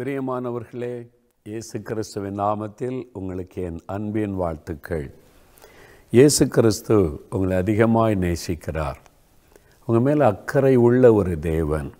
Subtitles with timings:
[0.00, 1.06] பிரியமானவர்களே
[1.44, 5.10] இயேசு கிறிஸ்துவின் நாமத்தில் உங்களுக்கு என் அன்பின் வாழ்த்துக்கள்.
[6.10, 8.96] இயேசு கிறிஸ்து உங்களை அதிகமாய் நேசிக்கிறார்.
[9.86, 11.92] உங்கள் மேலே அக்கறை உள்ள ஒரு தேவன்.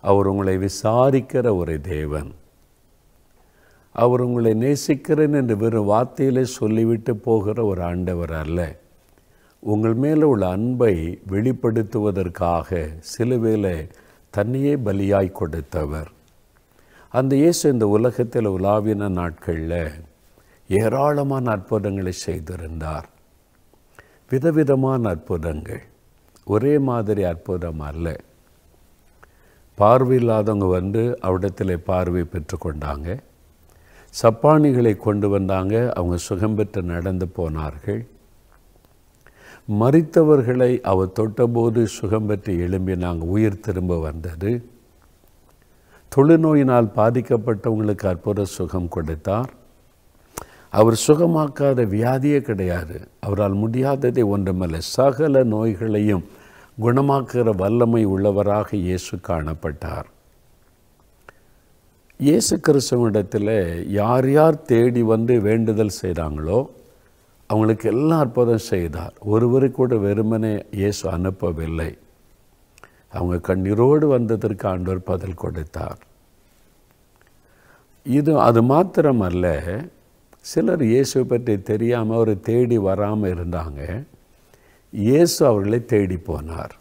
[0.00, 2.34] அவர் உங்களை விசாரிக்கிற ஒரு தேவன்.
[3.92, 8.76] அவர் உங்களை நேசிக்கிறேன் என்று வெறும் வார்த்தையிலே சொல்லிவிட்டு போகிற ஒரு ஆண்டவர் அல்ல.
[9.58, 13.90] உங்கள் மேலே உள்ள அன்பை வெளிப்படுத்துவதற்காக சிலுவையில்
[14.30, 16.14] தன்னையே பலியாய் கொடுத்தவர்.
[17.18, 19.80] அந்த இயேசு இந்த உலகத்தில் உலாவின நாட்களில்
[20.68, 23.08] ஏராளமான அற்புதங்களை செய்திருந்தார்.
[24.30, 25.82] விதவிதமான அற்புதங்கள்.
[26.44, 28.16] ஒரே மாதிரி அற்புதம் அல்ல.
[29.74, 33.18] பார்வை இல்லாதவங்க வந்து அவடத்தில் பார்வை பெற்றுக்கொண்டாங்க
[34.22, 35.92] சப்பானிகளை கொண்டு வந்தாங்க.
[35.92, 38.06] அவங்க சுகம் பெற்று நடந்து போனார்கள்.
[39.80, 44.74] மறித்தவர்களை அவர் தொட்டபோது சுகம் பெற்று எழும்பி நாங்கள் உயிர் திரும்ப வந்தது.
[46.16, 49.50] தொழுநோயினால் பாதிக்கப்பட்டவங்களுக்கு அற்புத சுகம் கொடுத்தார்.
[50.78, 52.96] அவர் சுகமாக்காத வியாதியே கிடையாது.
[53.26, 56.24] அவரால் முடியாததை ஒன்றுமல்ல சகல நோய்களையும்
[56.84, 60.08] குணமாக்குகிற வல்லமை உள்ளவராக இயேசு காணப்பட்டார்.
[62.20, 63.54] இயேசு கிறிஸ்துவனிடத்தில்
[64.00, 66.58] யார் யார் தேடி வந்து வேண்டுதல் செய்கிறாங்களோ
[67.50, 69.14] அவங்களுக்கு எல்லாம் அற்புதம் செய்தார்.
[69.34, 71.90] ஒருவரு கூட வெறுமனே இயேசு அனுப்பவில்லை.
[73.16, 76.00] அவங்க கண்ணீரோடு வந்ததற்கு ஆண்டவர் பதில் கொடுத்தார்.
[78.14, 79.46] இது அது மாத்திரமல்ல
[80.50, 83.80] சிலர் இயேசுவை பற்றி தெரியாமல் அவர் தேடி வராமல் இருந்தாங்க.
[84.92, 86.74] இயேசு அவர்களை தேடி போனார்.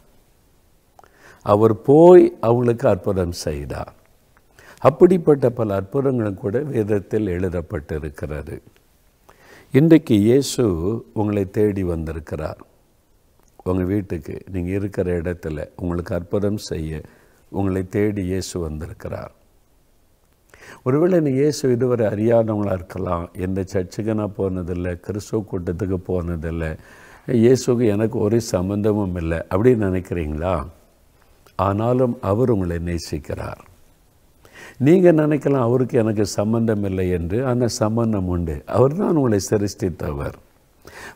[1.54, 3.94] அவர் போய் அவங்களுக்கு அற்புதம் செய்தார்.
[4.88, 8.58] அப்படிப்பட்ட பல அற்புதங்களும் கூட வேதத்தில் எழுதப்பட்டிருக்கிறது.
[9.80, 10.64] இன்றைக்கு இயேசு
[11.20, 12.62] உங்களை தேடி வந்திருக்கிறார்.
[13.70, 17.02] உங்கள் வீட்டுக்கு நீங்கள் இருக்கிற இடத்துல உங்களுக்கு அற்புதம் செய்ய
[17.58, 19.35] உங்களை தேடி இயேசு வந்திருக்கிறார்.
[20.88, 23.26] ஒருவேளை நீ இயேசு இதுவரை அறியாதவங்களாக இருக்கலாம்.
[23.46, 26.72] எந்த சர்ச்சுக்கு நான் போனதில்லை கிறிஸ்துவ கூட்டத்துக்கு போனதில்லை.
[27.44, 30.56] இயேசுக்கு எனக்கு ஒரு சம்பந்தமும் இல்லை அப்படின்னு நினைக்கிறீங்களா?
[31.68, 33.64] ஆனாலும் அவர் உங்களை நேசிக்கிறார்.
[34.86, 38.56] நீங்கள் நினைக்கலாம் அவருக்கு எனக்கு சம்பந்தம் இல்லை என்று ஆனால் சம்பந்தம் உண்டு.
[38.78, 40.36] அவர் தான் உங்களை சிருஷ்டித்தவர்.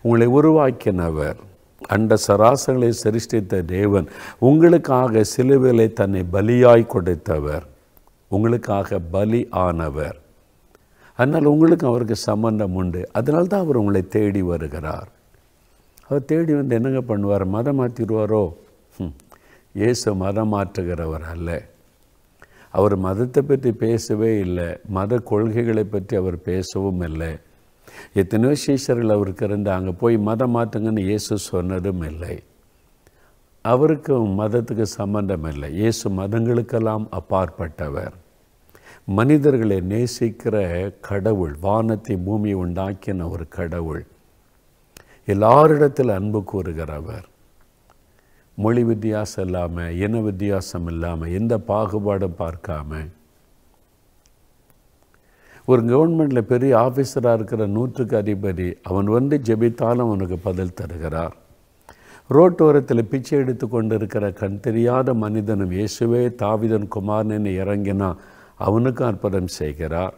[0.01, 1.39] உங்களை உருவாக்கினவர்.
[1.95, 4.07] அண்ட சராசங்களை சிருஷ்டித்த தேவன்
[4.47, 7.65] உங்களுக்காக சிலுவிலை தன்னை பலியாய் கொடுத்தவர்.
[8.35, 10.17] உங்களுக்காக பலி ஆனவர்
[11.19, 13.01] அதனால் உங்களுக்கு அவருக்கு சம்பந்தம் உண்டு.
[13.17, 15.09] அதனால தான் அவர் உங்களை தேடி வருகிறார்.
[16.05, 17.45] அவர் தேடி வந்து என்னங்க பண்ணுவார்?
[17.55, 18.43] மதம் மாற்றிடுவாரோ
[19.79, 21.49] இயேசு மதம் மாற்றுகிறவர் அல்ல.
[22.77, 24.69] அவர் மதத்தை பற்றி பேசவே இல்லை.
[24.97, 27.31] மத கொள்கைகளை பற்றி அவர் பேசவும் இல்லை.
[28.21, 32.35] எத்தனையோ சீஷர்கள் அவருக்கு இருந்து அங்கே போய் மதம் மாற்றுங்கன்னு இயேசு சொன்னதும் இல்லை.
[33.65, 35.69] அவருக்கும் மதத்துக்கு சம்பந்தம் இல்லை.
[35.81, 38.15] இயேசு மதங்களுக்கெல்லாம் அப்பாற்பட்டவர்.
[39.07, 40.55] மனிதர்களை நேசிக்கிற
[41.07, 44.03] கடவுள் வானத்தை பூமியை உண்டாக்கின ஒரு கடவுள்.
[45.27, 47.25] எல்லாரிடத்தில் அன்பு கூறுகிறவர்
[48.57, 53.01] மொழி வித்தியாசம் இல்லாமல் இன வித்தியாசம் இல்லாமல் எந்த பாகுபாடும் பார்க்காம.
[55.67, 61.35] ஒரு கவர்மெண்டில் பெரிய ஆஃபீஸராக இருக்கிற நூற்றுக்கு அதிபதி அவன் வந்து ஜெபித்தாலும் அவனுக்கு பதில் தருகிறார்.
[62.29, 68.09] ரோட்டோரத்தில் பிச்சை எடுத்து கொண்டு இருக்கிற கண் தெரியாத மனிதனும் இயேசுவே தாவிதன் குமார்னு இறங்கினா
[68.59, 70.15] அவனுக்கு அற்புதம் செய்கிறார்.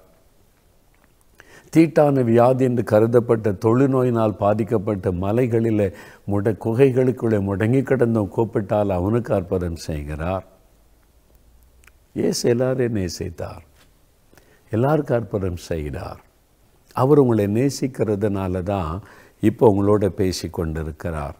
[1.76, 5.86] தீட்டான வியாதி என்று கருதப்பட்ட தொழுநோயினால் பாதிக்கப்பட்ட மலைகளில்
[6.32, 10.46] முட குகைகளுக்குள்ளே முடங்கி கிடந்தவன் கூப்பிட்டால் அவனுக்கு அற்புதம் செய்கிறார்.
[12.14, 13.64] ஏசு எல்லாரையும் நேசித்தார்.
[14.70, 16.20] எல்லாருக்கும் அற்புதம் செய்கிறார்.
[16.94, 19.02] அவர் உங்களை நேசிக்கிறதுனால தான்
[19.40, 21.36] இப்போ உங்களோட பேசி கொண்டிருக்கிறார்.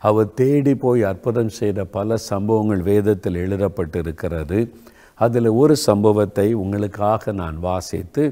[0.00, 4.58] அவர் தேடி போய் அற்புதம் செய்த பல சம்பவங்கள் வேதத்தில் எழுதப்பட்டிருக்கிறது.
[5.24, 8.24] அதில் ஒரு சம்பவத்தை உங்களுக்காக நான் வாசித்து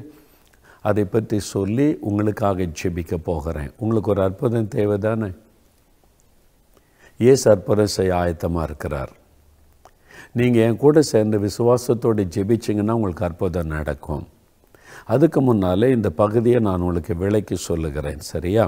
[0.89, 3.71] அதை பற்றி சொல்லி உங்களுக்காக ஜெபிக்க போகிறேன்.
[3.83, 5.29] உங்களுக்கு ஒரு அற்புதம் தேவை தானே
[7.19, 9.11] ஏசு அற்புதம் செய்ய ஆயத்தமாக இருக்கிறார்.
[10.39, 14.25] நீங்கள் என் கூட சேர்ந்து விசுவாசத்தோடு ஜெபிச்சிங்கன்னா உங்களுக்கு அற்புதம் நடக்கும்.
[15.13, 18.65] அதுக்கு முன்னாலே இந்த பகுதியை நான் உங்களுக்கு விலைக்கு சொல்லுகிறேன் சரியா?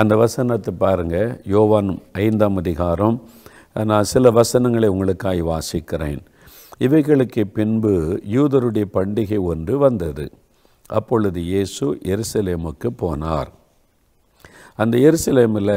[0.00, 1.90] அந்த வசனத்தை பாருங்கள் யோவான்
[2.26, 3.16] ஐந்தாம் அதிகாரம்.
[3.90, 6.22] நான் சில வசனங்களை உங்களுக்காய் வாசிக்கிறேன்.
[6.86, 7.92] இவைகளுக்கு பின்பு
[8.34, 10.26] யூதருடைய பண்டிகை ஒன்று வந்தது.
[10.90, 13.50] அப்பொழுது இயேசு எருசலேமுக்கு போனார்.
[14.82, 15.76] அந்த எருசலேமில்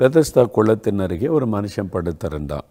[0.00, 2.66] பெதஸ்தா குளத்தின் அருகே ஒரு மனுஷன் படுத்திருந்தான்.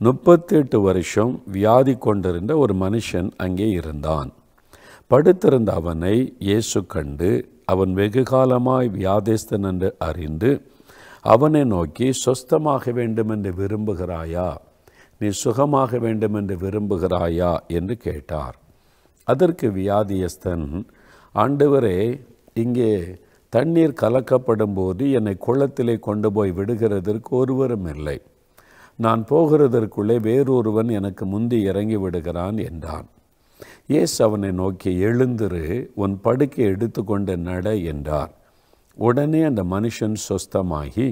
[0.00, 4.30] முப்பத்தெட்டு வருஷம் வியாதி கொண்டிருந்த ஒரு மனுஷன் அங்கே இருந்தான்.
[5.10, 6.16] படுத்திருந்த அவனை
[6.48, 7.30] இயேசு கண்டு
[7.72, 10.50] அவன் வெகு காலமாய் வியாதிஸ்தன் என்று அறிந்து
[11.24, 14.48] அவனை நோக்கி சொஸ்தமாக வேண்டும் என்று விரும்புகிறாயா?
[15.20, 18.56] நீ சுகமாக வேண்டும் என்று விரும்புகிறாயா என்று கேட்டார்.
[19.24, 20.66] அதற்கு வியாதியஸ்தன்
[21.34, 21.98] ஆண்டவரே
[22.54, 22.92] இங்கே
[23.52, 28.18] தண்ணீர் கலக்கப்படும் போது என்னை குளத்திலே கொண்டு போய் விடுகிறதற்கு ஒருவரும் இல்லை.
[28.98, 33.08] நான் போகிறதற்குள்ளே வேறொருவன் எனக்கு முந்தி இறங்கி விடுகிறான் என்றான்.
[33.98, 38.32] ஏஸ் அவனை நோக்கி எழுந்திரு உன் படுக்கை எடுத்துக்கொண்டு நட என்றார்.
[38.96, 41.08] உடனே அந்த மனுஷன் சொஸ்தமாகி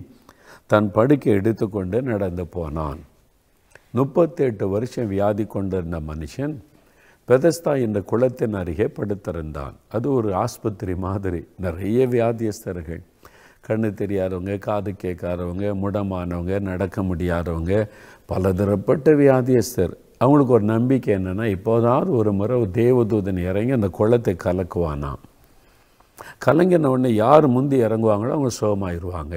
[0.66, 3.00] தன் படுக்கை எடுத்துக்கொண்டு நடந்து போனான்.
[3.96, 6.54] முப்பத்தெட்டு வருஷம் வியாதி கொண்டிருந்த மனுஷன்
[7.28, 9.74] பெதஸ்தா என்ற குளத்தின் அருகே படுத்திருந்தான்.
[9.88, 11.40] அது ஒரு ஆஸ்பத்திரி மாதிரி.
[11.58, 13.02] நிறைய வியாதியஸ்தர்கள்.
[13.68, 17.72] கண்ணு தெரியாதவங்க காது கேட்காதவங்க முடமானவங்க நடக்க முடியாதவங்க
[18.26, 19.94] பலதரப்பட்ட வியாதியஸ்தர்.
[20.18, 25.22] அவங்களுக்கு ஒரு நம்பிக்கை என்னென்னா இப்போதாவது ஒரு முறை தேவதூதன் இறங்கி அந்த குளத்தை கலக்குவானாம்.
[26.46, 29.36] கலங்கின உடனே யார் முந்தி இறங்குவாங்களோ அவங்க சுகமாயிருவாங்க.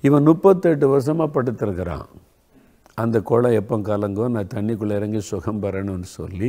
[0.00, 2.08] இவன் முப்பத்தெட்டு வருஷமாக படுத்திருக்கிறான்.
[3.02, 6.48] அந்த குளம் எப்போ கலங்கும் நான் தண்ணிக்குள்ளே இறங்கி சுகம் பெறணும்னு சொல்லி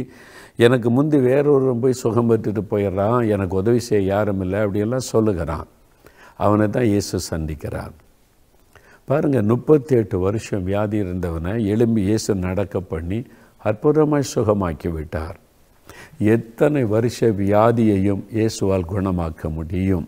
[0.66, 5.68] எனக்கு முந்தி வேறொருவன் போய் சுகம் பெற்றுட்டு போயிடுறான் எனக்கு உதவி செய்ய யாரும் இல்லை அப்படியெல்லாம் சொல்லுகிறான்.
[6.46, 7.96] அவனை தான் இயேசு சந்திக்கிறான்
[9.10, 13.20] பாருங்கள் முப்பத்தி எட்டு வருஷம் வியாதி இருந்தவனை எலும்பி இயேசு நடக்க பண்ணி
[13.70, 15.38] அற்புதமாய் சுகமாக்கி விட்டார்.
[16.36, 20.06] எத்தனை வருஷ வியாதியையும் இயேசுவால் குணமாக்க முடியும்?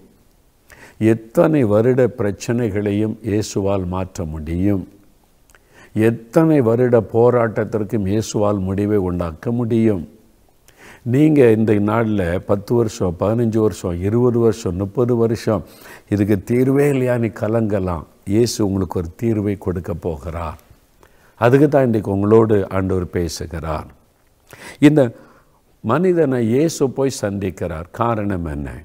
[1.13, 4.83] எத்தனை வருட பிரச்சனைகளையும் இயேசுவால் மாற்ற முடியும்?
[5.95, 10.07] எத்தனை வருட போராட்டத்திற்கும் இயேசுவால் முடிவை உண்டாக்க முடியும்?
[11.01, 15.63] நீங்கள் இந்த நாளில் பத்து வருஷம் பதினஞ்சு வருஷம் இருபது வருஷம் முப்பது வருஷம்
[16.09, 17.17] இதுக்கு தீர்வே இல்லையா?
[17.17, 18.03] நீ கலங்கலாம்.
[18.25, 20.57] இயேசு உங்களுக்கு ஒரு தீர்வை கொடுக்க போகிறார்.
[21.37, 23.87] அதுக்கு தான் இன்றைக்கு உங்களோடு ஆண்டவர் பேசுகிறார்.
[24.79, 25.15] இந்த
[25.81, 27.85] மனிதனை இயேசு போய் சந்திக்கிறார்.
[27.91, 28.83] காரணம் என்ன?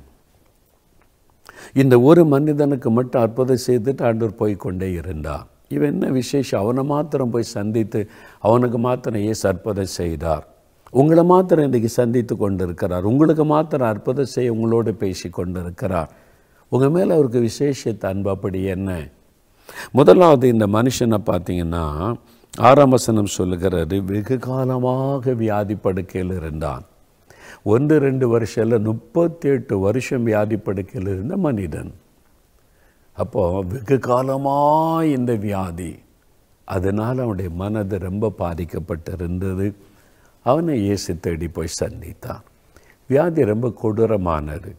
[1.75, 5.47] இந்த ஒரு மனிதனுக்கு மட்டும் அற்புதம் செய்துட்டு ஆண்டவர் போய்கொண்டே இருந்தார்.
[5.75, 6.61] இவன் என்ன விசேஷம்?
[6.63, 8.01] அவனை மாத்திரம் போய் சந்தித்து
[8.47, 10.45] அவனுக்கு மாத்திரம் ஏன் அற்புதம் செய்தார்.
[11.01, 16.11] உங்களை மாத்திரம் இன்றைக்கி சந்தித்து கொண்டு இருக்கிறார் உங்களுக்கு மாத்திரம் அற்புதம் செய்ய உங்களோடு பேசி கொண்டு இருக்கிறார்
[16.73, 18.91] உங்கள் மேலே அவருக்கு விசேஷத்தை அன்பு அப்படி என்ன?
[19.99, 21.85] முதலாவது இந்த மனுஷனை பார்த்தீங்கன்னா
[22.69, 26.85] ஆறாம் வசனம் சொல்லுகிறது வெகு காலமாக வியாதி படுக்கையில் இருந்தான்.
[27.75, 28.27] ஒன்று ரெண்டு
[28.65, 31.91] இல்லை முப்பத்தி எட்டு வருஷம் வியாதி படுக்கையில் இருந்த மனிதன்.
[33.23, 35.93] அப்போது வெகு காலமாக இந்த வியாதி.
[36.69, 39.67] அதனால் அவனுடைய மனது ரொம்ப பாதிக்கப்பட்டிருந்தது.
[40.47, 42.43] அவனை இயேசு தேடி போய் சந்தித்தான்.
[43.11, 44.71] வியாதி ரொம்ப கொடூரமானது.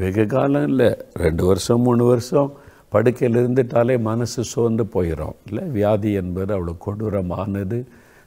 [0.00, 0.88] வெகு காலம் இல்லை
[1.24, 2.50] ரெண்டு வருஷம் மூணு வருஷம்
[2.94, 7.78] படுக்கையில் இருந்துட்டாலே மனசு சோர்ந்து போயிடும் இல்லை வியாதி என்பது அவ்வளோ கொடூரமானது.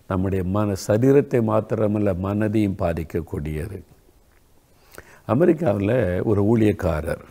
[0.07, 3.77] நம்முடைய மன சரீரத்தை மாத்திரமல்ல மனதையும் பாதிக்கக்கூடியது.
[5.33, 5.95] அமெரிக்காவில்
[6.29, 7.23] ஒரு ஊழியக்காரர்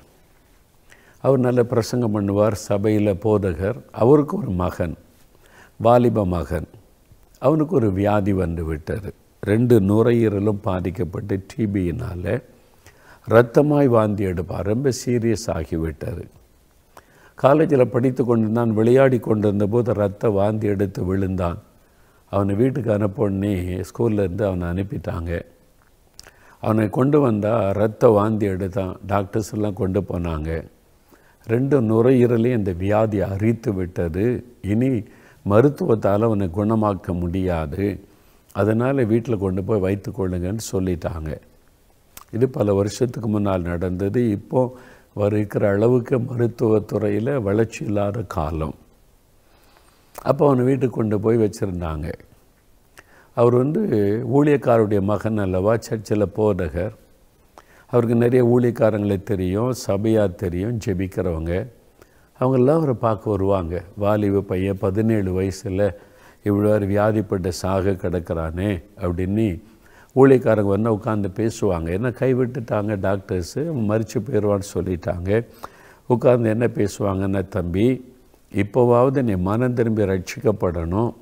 [1.22, 3.78] அவர் நல்ல பிரசங்கம் பண்ணுவார் சபையில் போதகர்.
[3.92, 4.94] அவருக்கு ஒரு மகன்
[5.76, 6.68] வாலிப மகன்.
[7.38, 9.08] அவனுக்கு ஒரு வியாதி வந்து விட்டார்
[9.40, 12.42] ரெண்டு நுரையீரலும் பாதிக்கப்பட்டு டிபியினால்
[13.28, 14.66] ரத்தமாய் வாந்தி எடுப்பார்.
[14.66, 16.24] ரொம்ப சீரியஸ் ஆகிவிட்டார்
[17.34, 21.58] காலேஜில் படித்து கொண்டிருந்தான் விளையாடி கொண்டிருந்த போது ரத்த வாந்தி எடுத்து விழுந்தான்.
[22.32, 25.42] அவனை வீட்டுக்கு அனுப்பொன்னே ஸ்கூல்லேருந்து அவனை அனுப்பிட்டாங்க.
[26.60, 28.94] அவனை கொண்டு வந்தால் ரத்த வாந்தி எடுத்தான்.
[29.06, 30.50] டாக்டர்ஸ் எல்லாம் கொண்டு போனாங்க.
[31.46, 34.44] ரெண்டு நுரையீரலையும் இந்த வியாதி அரித்து விட்டது.
[34.62, 35.04] இனி
[35.48, 38.00] மருத்துவத்தால் அவனை குணமாக்க முடியாது.
[38.52, 41.36] அதனால் வீட்டில் கொண்டு போய் வைத்து கொள்ளுங்கன்னு சொல்லிட்டாங்க.
[42.30, 44.30] இது பல வருஷத்துக்கு முன்னால் நடந்தது.
[44.30, 44.74] இப்போது
[45.14, 48.74] வருகிற அளவுக்கு மருத்துவத்துறையில் வளர்ச்சி இல்லாத காலம்.
[50.22, 52.12] அப்போ அவனை வீட்டுக்கு கொண்டு போய் வச்சுருந்தாங்க.
[53.34, 53.80] அவர் வந்து
[54.34, 56.92] ஊழியக்காருடைய மகன் அல்லவா சர்ச்சில் போதகர்.
[57.92, 61.66] அவருக்கு நிறைய ஊழியக்காரங்களை தெரியும் சபையாக தெரியும் ஜெபிக்கிறவங்க.
[62.40, 63.82] அவங்கெல்லாம் அவரை பார்க்க வருவாங்க.
[63.96, 65.84] வாலிப பையன் பதினேழு வயசில்
[66.44, 69.60] இவ்வளோ வியாதிப்பட்ட சாக கிடக்கிறானே அப்படின்னு
[70.16, 71.88] ஊழியக்காரங்க வந்து உட்காந்து பேசுவாங்க.
[71.90, 75.44] என்ன கைவிட்டுட்டாங்க டாக்டர்ஸு மறித்து போயிடுவான்னு சொல்லிட்டாங்க.
[76.08, 77.86] உட்காந்து என்ன பேசுவாங்கன்னா தம்பி
[78.52, 81.14] இப்போவாவது நீ மனம் திரும்பி ரட்சிக்கப்படணும்.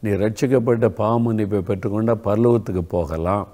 [0.00, 3.48] நீ ரட்சிக்கப்பட்ட பாவமன்னிப்பை பெற்றுக்கொண்டால் பரலோகத்துக்கு போகலாம்.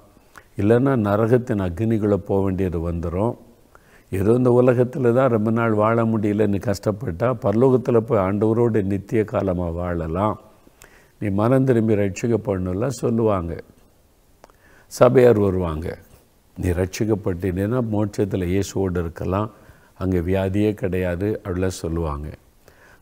[0.59, 3.35] இல்லைன்னா நரகத்தின் அக்னிக்குள்ளே போக வேண்டியது வந்துடும்
[4.19, 10.37] ஏதோ இந்த உலகத்தில் தான் ரொம்ப நாள் வாழ முடியலன்னு கஷ்டப்பட்டால் பரலோகத்தில் போய் ஆண்டவரோடு நித்திய காலமாக வாழலாம்.
[11.21, 13.53] நீ மனம் திரும்பி ரட்சிக்கப்படணும்லாம் சொல்லுவாங்க.
[14.93, 15.89] சபையார் வருவாங்க.
[16.57, 19.49] நீ ரட்சிக்கப்பட்டீங்கன்னா மோட்சத்தில் இயேசுவோடு இருக்கலாம்.
[20.03, 22.29] அங்கே வியாதியே கிடையாது அப்படிலாம் சொல்லுவாங்க.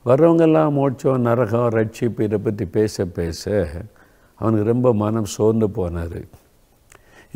[0.07, 3.43] வர்றவங்கெல்லாம் மோட்சம் நரகம் ரட்சிப்பு இதை பற்றி பேச பேச
[4.41, 6.21] அவனுக்கு ரொம்ப மனம் சோர்ந்து போனார்.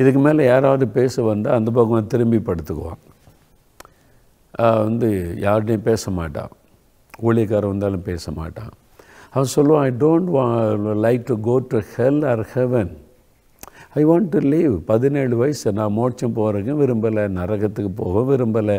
[0.01, 3.01] இதுக்கு மேலே யாராவது பேச வந்தால் அந்த பக்கம் திரும்பி படுத்துக்குவான்.
[4.87, 5.09] வந்து
[5.45, 6.51] யார்கிட்டையும் பேச மாட்டான்.
[7.27, 8.71] ஊழியக்காரன் வந்தாலும் பேச மாட்டான்.
[9.33, 10.45] அவன் சொல்லுவான் ஐ டோன்ட் வா
[11.05, 12.91] like to go to hell or heaven
[13.99, 18.77] I want to leave பதினேழு வயசு நான் மோட்சம் போகிறதுக்கு விரும்பலை நரகத்துக்கு போக விரும்பலை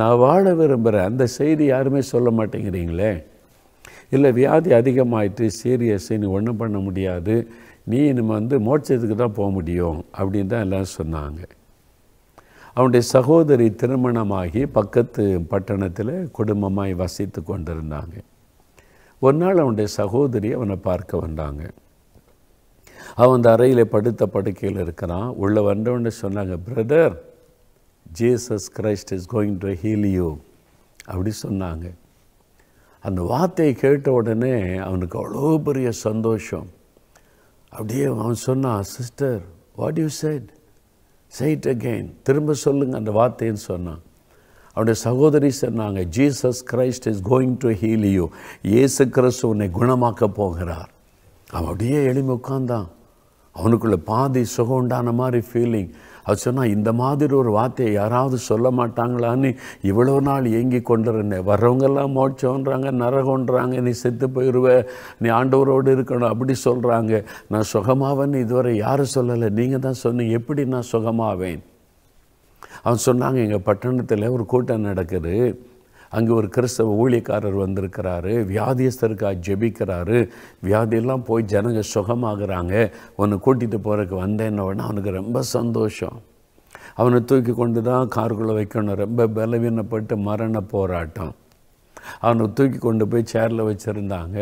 [0.00, 3.12] நான் வாழ விரும்புகிறேன் அந்த செய்தி யாருமே சொல்ல மாட்டேங்கிறீங்களே.
[4.14, 7.34] இல்லை வியாதி அதிகமாயிட்டு சீரியஸ் நீ ஒன்றும் பண்ண முடியாது.
[7.90, 11.40] நீ நம்ம வந்து மோட்சத்துக்கு தான் போக முடியும் அப்படின்னு தான் எல்லாம் சொன்னாங்க.
[12.76, 18.16] அவனுடைய சகோதரி திருமணமாகி பக்கத்து பட்டணத்தில் குடும்பமாய் வசித்து கொண்டிருந்தாங்க.
[19.22, 21.62] ஒரு நாள் அவனுடைய சகோதரி அவனை பார்க்க வந்தாங்க.
[23.20, 25.28] அவன் அந்த அறையில் படுத்த படுக்கையில் இருக்கிறான்.
[25.42, 27.16] உள்ளே வந்தவொடனே சொன்னாங்க brother
[28.20, 30.28] Jesus Christ is going to heal you
[31.10, 31.86] அப்படி சொன்னாங்க.
[33.04, 34.54] அந்த வார்த்தையை கேட்ட உடனே
[34.86, 36.68] அவனுக்கு அவ்வளோ பெரிய சந்தோஷம்.
[37.70, 39.40] அப்படியே அவன் சொன்னான் sister
[39.76, 40.48] what you said
[41.26, 44.00] said again திரும்ப சொல்லுங்க அந்த வார்த்தைன்னு சொன்னான்
[44.76, 48.28] அவனுடைய சகோதரி சொன்னாங்க Jesus Christ is going to heal you
[48.62, 50.90] இயேசு கிறிஸ்து உன்னை குணமாக்க போகிறார்.
[51.50, 52.88] அவன் அப்படியே எளிமை உட்காந்தான்
[53.54, 55.90] அவனுக்குள்ள பாதி சுகம் உண்டான மாதிரி ஃபீலிங்
[56.26, 59.50] அது சொன்னால் இந்த மாதிரி ஒரு வார்த்தையை யாராவது சொல்ல மாட்டாங்களான்னு
[59.90, 61.44] இவ்வளோ நாள் ஏங்கி கொண்டிருந்தேன்.
[61.50, 64.68] வர்றவங்கெல்லாம் மோட்சம்ன்றாங்க நரகோன்றாங்க நீ செத்து போயிடுவ
[65.22, 67.24] நீ ஆண்டவரோடு இருக்கணும் அப்படி சொல்கிறாங்க
[67.54, 69.50] நான் சுகமாவேன்னு இதுவரை யாரும் சொல்லலை.
[69.60, 71.60] நீங்கள் தான் சொன்னீங்க எப்படி நான் சுகமாவேன்?
[72.84, 75.34] அவன் சொன்னாங்க எங்கள் பட்டணத்தில் ஒரு கூட்டம் நடக்குது.
[76.16, 80.18] அங்கே ஒரு கிறிஸ்தவ ஊழியக்காரர் வந்திருக்கிறாரு வியாதியஸ்தருக்காக ஜெபிக்கிறாரு
[80.68, 82.74] வியாதியெல்லாம் போய் ஜனங்க சுகமாகறாங்க
[83.22, 86.18] ஒன்று கூட்டிகிட்டு போகிறதுக்கு வந்தேன்ன உடனே அவனுக்கு ரொம்ப சந்தோஷம்.
[87.00, 88.98] அவனை தூக்கி கொண்டு தான் காருக்குள்ளே வைக்கணும்.
[89.04, 91.32] ரொம்ப பலவீனப்பட்டு மரண போராட்டம்.
[92.26, 94.38] அவனை தூக்கி கொண்டு போய் சேரில் வச்சுருந்தாங்க.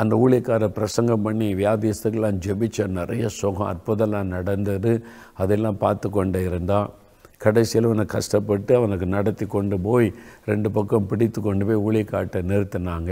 [0.00, 4.92] அந்த ஊழியக்காரர் பிரசங்கம் பண்ணி வியாதியஸ்தர்கள்லாம் ஜெபிச்ச நிறைய சுகம் அற்புதம்லாம் நடந்தது.
[5.42, 6.90] அதெல்லாம் பார்த்து கொண்டே இருந்தான்.
[7.40, 10.08] கடைசியில் அவனை கஷ்டப்பட்டு அவனுக்கு நடத்தி கொண்டு போய்
[10.44, 13.10] ரெண்டு பக்கம் பிடித்து கொண்டு போய் ஊழியக்காட்டை நிறுத்தினாங்க.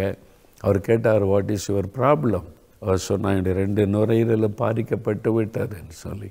[0.61, 2.49] அவர் கேட்டார் வாட் இஸ் யுவர் ப்ராப்ளம்
[2.81, 6.29] அவர் சொன்னாங்க "என்னுடைய ரெண்டு நுரையீரலும் பாதிக்கப்பட்டு விட்டதுன்னு சொல்லி.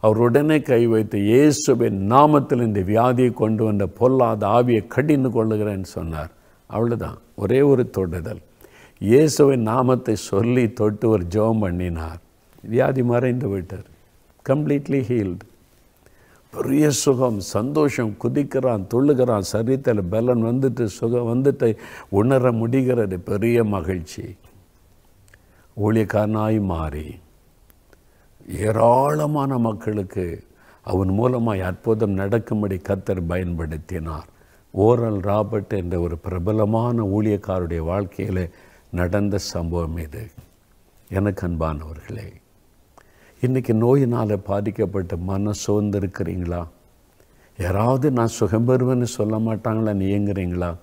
[0.00, 6.30] அவர் உடனே கை வைத்து இயேசுவின் நாமத்தில் இந்த வியாதியை கொண்டு வந்த பொல்லாத ஆவியை கடிந்து கொள்ளுகிறேன்னு சொன்னார்.
[6.70, 8.42] அவ்வளோதான் ஒரே ஒரு தொடுதல்.
[9.00, 12.20] இயேசுவின் நாமத்தை சொல்லி தொட்டு ஒரு ஜெபம் பண்ணினார்.
[12.64, 13.86] வியாதி மறைந்து விட்டார்
[14.46, 15.44] கம்ப்ளீட்லி ஹீல்டு
[16.56, 21.76] பெரிய சுகம் சந்தோஷம் குதிக்கிறான் துள்ளுகிறான் சரீரத்தில் பலன் வந்துட்டு சுகம் வந்துட்டு
[22.08, 23.20] உணர முடிகிறது.
[23.20, 24.36] பெரிய மகிழ்ச்சி.
[25.76, 27.18] ஊழியக்காரனாய் மாறி
[28.48, 30.44] ஏராளமான மக்களுக்கு
[30.82, 34.28] அவன் மூலமாய் அற்புதம் நடக்கும்படி கத்தர் பயன்படுத்தினார்.
[34.70, 38.54] ஓரல் ராபர்ட் என்ற ஒரு பிரபலமான ஊழியக்காருடைய வாழ்க்கையில்
[38.90, 40.30] நடந்த சம்பவம் இது.
[41.08, 42.40] எனக்கு அன்பானவர்களே
[43.44, 46.66] இன்றைக்கி நோயினால் பாதிக்கப்பட்ட மன சோர்ந்திருக்கிறீங்களா?
[47.58, 49.92] யாராவது நான் சுகம் பெறுவேன்னு சொல்ல மாட்டாங்களா?
[50.02, 50.74] நீங்கிறீங்களா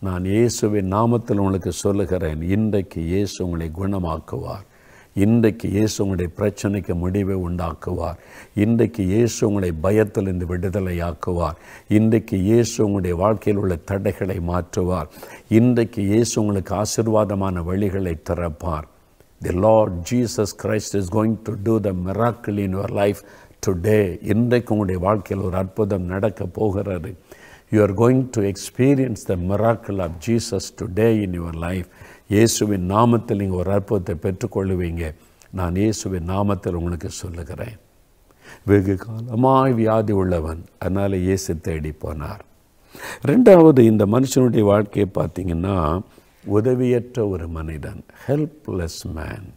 [0.00, 4.64] நான் இயேசுவின் நாமத்தில் உங்களுக்கு சொல்லுகிறேன் இன்றைக்கு இயேசு உங்களை குணமாக்குவார்.
[5.14, 8.18] இன்றைக்கு இயேசு உங்களுடைய பிரச்சனைக்கு முடிவை உண்டாக்குவார்.
[8.54, 11.56] இன்றைக்கு இயேசு உங்களை பயத்திலிருந்து விடுதலையாக்குவார்.
[11.88, 15.10] இன்றைக்கு இயேசு உங்களுடைய வாழ்க்கையில் உள்ள தடைகளை மாற்றுவார்.
[15.48, 18.88] இன்றைக்கு இயேசு உங்களுக்கு ஆசிர்வாதமான வழிகளை திறப்பார்.
[19.40, 23.20] The Lord Jesus Christ is going to do the miracle in your life
[23.66, 24.18] today.
[24.32, 27.10] இன்றைக்கு உங்களுடைய வாழ்க்கையில் ஒரு அற்புதம் நடக்க போகிறது.
[27.74, 31.88] You are going to experience the miracle of Jesus today in your life
[32.34, 35.14] இயேசுவின் நாமத்தில் நீங்கள் ஒரு அற்புதத்தை பெற்றுக்கொள்ளுவீங்க.
[35.60, 37.76] நான் இயேசுவின் நாமத்தில் உங்களுக்கு சொல்லுகிறேன்.
[38.70, 42.42] வெகு காலமாய் வியாதி உள்ளவன் அதனால் இயேசு தேடி போனார்.
[43.30, 45.78] ரெண்டாவது இந்த மனுஷனுடைய வாழ்க்கையை பார்த்தீங்கன்னா
[46.56, 49.48] உதவியற்ற ஒரு மனிதன் helpless man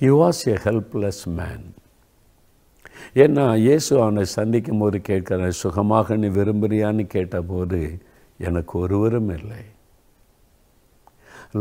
[0.00, 1.66] he was a helpless man
[3.14, 7.80] ஏன்னா இயேசு அவனை சந்திக்கும் போது கேட்குறேன் சுகமாக நீ விரும்புகிறியான்னு கேட்டபோது
[8.38, 9.62] எனக்கு ஒருவரும் இல்லை.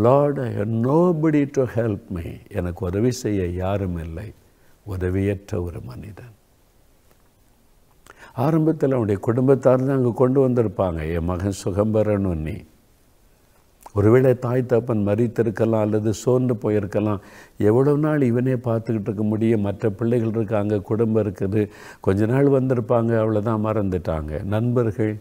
[0.05, 0.50] Lord I
[0.88, 4.33] nobody to help me எனக்கு உதவி செய்ய யாரும் இல்லை.
[4.88, 6.36] உதவியற்ற ஒரு மனிதன்.
[8.33, 11.00] ஆரம்பத்தில் அவனுடைய குடும்பத்தார் தான் அங்கே கொண்டு வந்திருப்பாங்க.
[11.15, 12.57] என் மகன் சுகம் பெறணும் நீ.
[13.93, 17.22] ஒருவேளை தாய் தப்பன் மறித்திருக்கலாம் அல்லது சோர்ந்து போயிருக்கலாம்.
[17.58, 19.62] எவ்வளோ நாள் இவனே பார்த்துக்கிட்டு இருக்க முடியும்?
[19.62, 21.69] மற்ற பிள்ளைகள் இருக்காங்க குடும்பம் இருக்குது.
[22.01, 24.43] கொஞ்ச நாள் வந்திருப்பாங்க அவ்வளோதான் மறந்துட்டாங்க.
[24.43, 25.19] நண்பர்கள்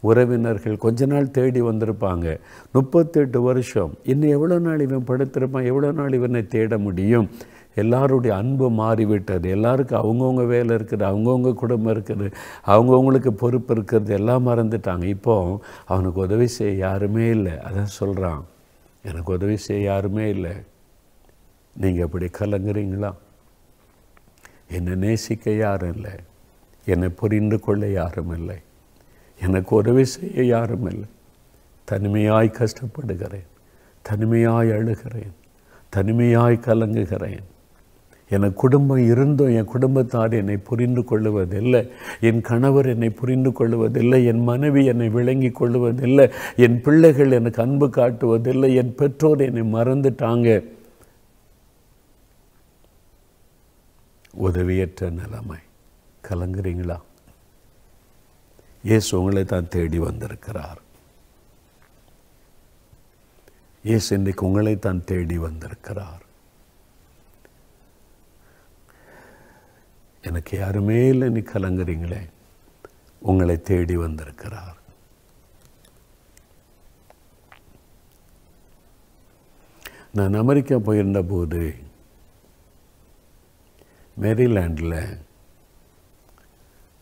[0.00, 2.38] உறவினர்கள் கொஞ்ச நாள் தேடி வந்திருப்பாங்க.
[2.72, 3.92] முப்பத்தெட்டு வருஷம்.
[4.02, 5.64] இன்னும் எவ்வளோ நாள் இவன் படுத்திருப்பான்?
[5.64, 7.28] எவ்வளோ நாள் இவனை தேட முடியும்?
[7.74, 9.50] எல்லாருடைய அன்பு மாறிவிட்டது.
[9.50, 12.32] எல்லாருக்கும் அவங்கவுங்க வேலை இருக்குது அவங்கவுங்க குடும்பம் இருக்குது
[12.66, 15.04] அவங்கவுங்களுக்கு பொறுப்பு இருக்கிறது எல்லாம் மறந்துட்டாங்க.
[15.04, 17.52] இப்போ அவனுக்கு உதவி செய்ய யாருமே இல்லை.
[17.52, 18.44] அதான் சொல்கிறான்
[19.02, 20.52] எனக்கு உதவி செய்ய யாருமே இல்லை.
[21.76, 23.12] நீங்கள் எப்படி கலங்குறீங்களா?
[24.70, 26.10] என்னை நேசிக்க யாரும் இல்லை.
[26.84, 28.56] என்னை புரிந்து கொள்ள யாரும் இல்லை.
[29.40, 31.08] எனக்கு உதவி செய்ய யாரும் இல்லை.
[31.90, 33.46] தனிமையாய் கஷ்டப்படுகிறேன்.
[34.02, 35.32] தனிமையாய் அழுகிறேன்.
[35.96, 37.44] தனிமையாய் கலங்குகிறேன்.
[38.30, 41.90] எனக்கு குடும்பம் இருந்தும் என் குடும்பத்தார் என்னை புரிந்து கொள்ளுவதில்லை.
[42.20, 44.26] என் கணவர் என்னை புரிந்து கொள்ளுவதில்லை.
[44.26, 46.32] என் மனைவி என்னை விளங்கி கொள்ளுவதில்லை.
[46.56, 48.74] என் பிள்ளைகள் எனக்கு அன்பு காட்டுவதில்லை.
[48.74, 50.64] என் பெற்றோர் என்னை மறந்துட்டாங்க.
[54.38, 55.56] உதவியற்ற நிலைமை.
[56.28, 56.98] கலங்குறீங்களா?
[58.82, 60.80] இயேசு உங்களை தான் தேடி வந்திருக்கிறார்.
[63.82, 66.22] இயேசு இன்றைக்கு உங்களை தான் தேடி வந்திருக்கிறார்.
[70.22, 72.28] எனக்கு யாருமே இல்லை நீ கலங்குறீங்களே.
[73.18, 74.76] உங்களை தேடி வந்திருக்கிறார்.
[80.12, 81.74] நான் அமெரிக்கா போயிருந்த போது
[84.20, 85.18] மேரிலாண்டில்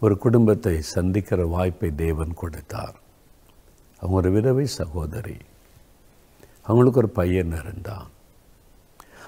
[0.01, 2.95] ஒரு குடும்பத்தை சந்திக்கிற வாய்ப்பை தேவன் கொடுத்தார்.
[3.97, 5.37] அவங்க ஒரு விதவை சகோதரி.
[6.63, 8.09] அவங்களுக்கு ஒரு பையன் இருந்தான்.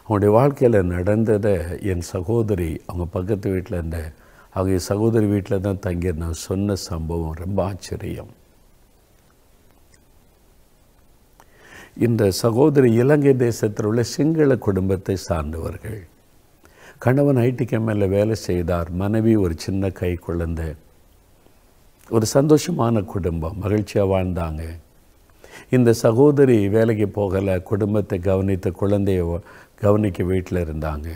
[0.08, 4.12] அவனுடைய வாழ்க்கையில் நடந்ததை என் சகோதரி அவங்க பக்கத்து வீட்டில் இருந்த
[4.50, 8.30] அவங்க சகோதரி வீட்டில் தான் நான் சொன்ன சம்பவம் ரொம்ப ஆச்சரியம்.
[11.96, 16.06] இந்த சகோதரி இலங்கை தேசத்தில் உள்ள சிங்கள குடும்பத்தை சார்ந்தவர்கள்.
[16.98, 20.74] கணவன் ஐடி கம்பெனியில் வேலை செய்தார் மனைவி ஒரு சின்ன கை குழந்தை.
[22.10, 24.62] ஒரு சந்தோஷமான குடும்பம் மகிழ்ச்சியாக வாழ்ந்தாங்க.
[25.70, 29.40] இந்த சகோதரி வேலைக்கு போகலை குடும்பத்தை கவனித்த குழந்தைய
[29.82, 31.08] கவனிக்க வீட்டில் இருந்தாங்க.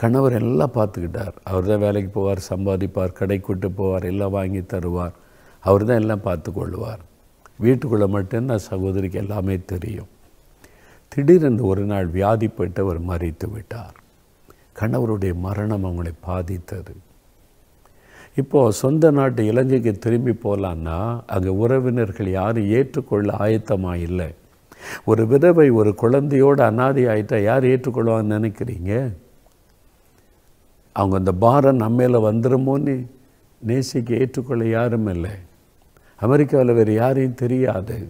[0.00, 1.36] கணவர் எல்லாம் பார்த்துக்கிட்டார்.
[1.50, 5.14] அவர் தான் வேலைக்கு போவார் சம்பாதிப்பார் கடை கூட்டு போவார் எல்லாம் வாங்கி தருவார்.
[5.64, 7.02] அவர் தான் எல்லாம் பார்த்து கொள்வார்
[7.64, 10.10] வீட்டுக்குள்ளே மட்டும்தான் சகோதரிக்கு எல்லாமே தெரியும்.
[11.12, 13.96] திடீரென்று ஒரு நாள் வியாதிப்பட்டு அவர் மறித்து விட்டார்.
[14.80, 16.94] கணவருடைய மரணம் அவங்களை பாதித்தது.
[18.40, 20.96] இப்போது சொந்த நாட்டு இலங்கைக்கு திரும்பி போகலான்னா
[21.34, 24.28] அங்கே உறவினர்கள் யாரும் ஏற்றுக்கொள்ள ஆயத்தமாக இல்லை
[25.04, 29.12] ஒரு விதவை ஒரு குழந்தையோடு அனாதை ஆயிட்டா யார் ஏற்றுக்கொள்வான்னு நினைக்கிறீங்க?
[30.92, 33.06] அவங்க அந்த பாரம் நம்ம மேலே வந்துடுமோன்னு
[33.58, 35.30] நேசிக்க ஏற்றுக்கொள்ள யாரும் இல்லை.
[36.16, 38.08] அமெரிக்காவில் வேறு யாரையும் தெரியாது.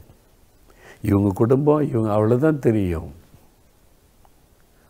[1.02, 3.12] இவங்க குடும்பம் இவங்க அவ்வளோதான் தெரியும்.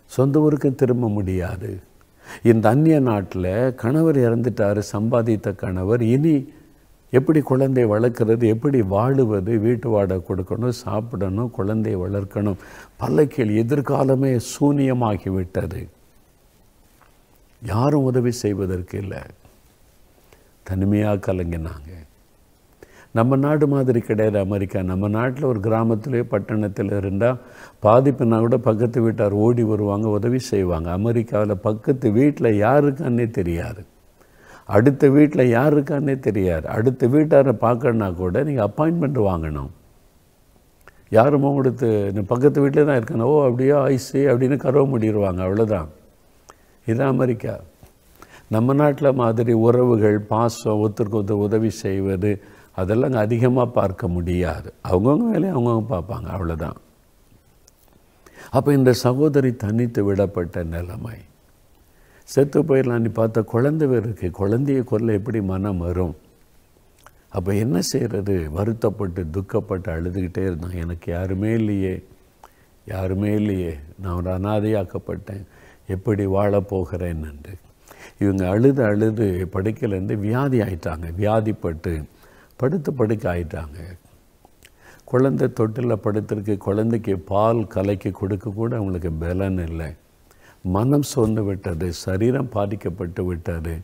[0.07, 1.81] சொந்த ஊருக்கும் திரும்ப முடியாது.
[2.43, 6.03] இந்த அந்நிய நாட்டில் கணவர் இறந்துட்டார் சம்பாதித்த கணவர்.
[6.03, 6.53] இனி
[7.11, 12.57] எப்படி குழந்தையை வளர்க்குறது எப்படி வாழுவது வீட்டு வாடகை கொடுக்கணும் சாப்பிடணும் குழந்தையை வளர்க்கணும்
[12.97, 15.89] பல கேள்வி எதிர்காலமே சூனியமாகிவிட்டது.
[17.63, 19.19] யாரும் உதவி செய்வதற்கு இல்லை.
[20.63, 21.93] தனிமையாக கலங்கினாங்க.
[23.11, 24.83] நம்ம நாடு மாதிரி கிடையாது அமெரிக்கா.
[24.83, 27.39] நம்ம நாட்டில் ஒரு கிராமத்திலே பட்டணத்தில் இருந்தால்
[27.83, 30.91] பாதிப்புனா கூட பக்கத்து வீட்டார் ஓடி வருவாங்க உதவி செய்வாங்க.
[30.91, 33.85] அமெரிக்காவில் பக்கத்து வீட்டில் யாருக்கான்னே தெரியாது.
[34.75, 36.67] அடுத்த வீட்டில் யார் இருக்கான்னே தெரியாது.
[36.77, 39.71] அடுத்த வீட்டாரை பார்க்கணுன்னா கூட நீங்கள் அப்பாயின்மெண்ட் வாங்கணும்.
[41.17, 43.29] யாருமோ கொடுத்து நீ பக்கத்து வீட்டில் தான் இருக்கணும்.
[43.33, 43.77] ஓ அப்படியோ?
[43.95, 45.89] ஐசி அப்படின்னு கரவ முடிடுவாங்க அவ்வளோதான்
[46.87, 47.55] இதுதான் அமெரிக்கா.
[48.55, 52.33] நம்ம நாட்டில் மாதிரி உறவுகள் பாசம் ஒருத்தருக்கு ஒருத்தர் உதவி செய்வது
[52.81, 54.69] அதெல்லாம் அங்கே அதிகமாக பார்க்க முடியாது.
[54.91, 56.29] அவங்கவுங்க வேலையை அவங்கவுங்க பார்ப்பாங்க.
[56.37, 56.77] அவ்வளோதான்
[58.57, 61.17] அப்போ இந்த சகோதரி தனித்து விடப்பட்ட நிலைமை.
[62.27, 62.99] செத்து போயிடலாம்.
[62.99, 66.17] நீ பார்த்த குழந்தை இருக்குது குழந்தைய கொல்ல எப்படி மனம் வரும்?
[67.29, 70.71] அப்போ என்ன செய்கிறது வருத்தப்பட்டு துக்கப்பட்டு அழுதுகிட்டே இருந்தான்.
[70.71, 72.05] எனக்கு யாருமே இல்லையே.
[72.87, 73.77] யாருமே இல்லையே.
[74.03, 75.45] நான் ஒரு அனாதையாக்கப்பட்டேன்.
[75.87, 77.55] எப்படி வாழப்போகிறேன் என்று.
[78.19, 81.07] இவங்க அழுது அழுது படுக்கையிலேருந்து வியாதி ஆயிட்டாங்க.
[81.19, 82.05] வியாதிப்பட்டு
[82.57, 83.79] படுத்து படுக்க ஆயிட்டாங்க.
[85.05, 86.57] குழந்தை தொட்டில் படுத்திருக்கு.
[86.57, 89.93] குழந்தைக்கு பால் கலைக்கு கொடுக்க கூட அவங்களுக்கு பலன் இல்லை.
[90.63, 93.79] மனம் சோர்ந்து விட்டது சரீரம் பாதிக்கப்பட்டு விட்டது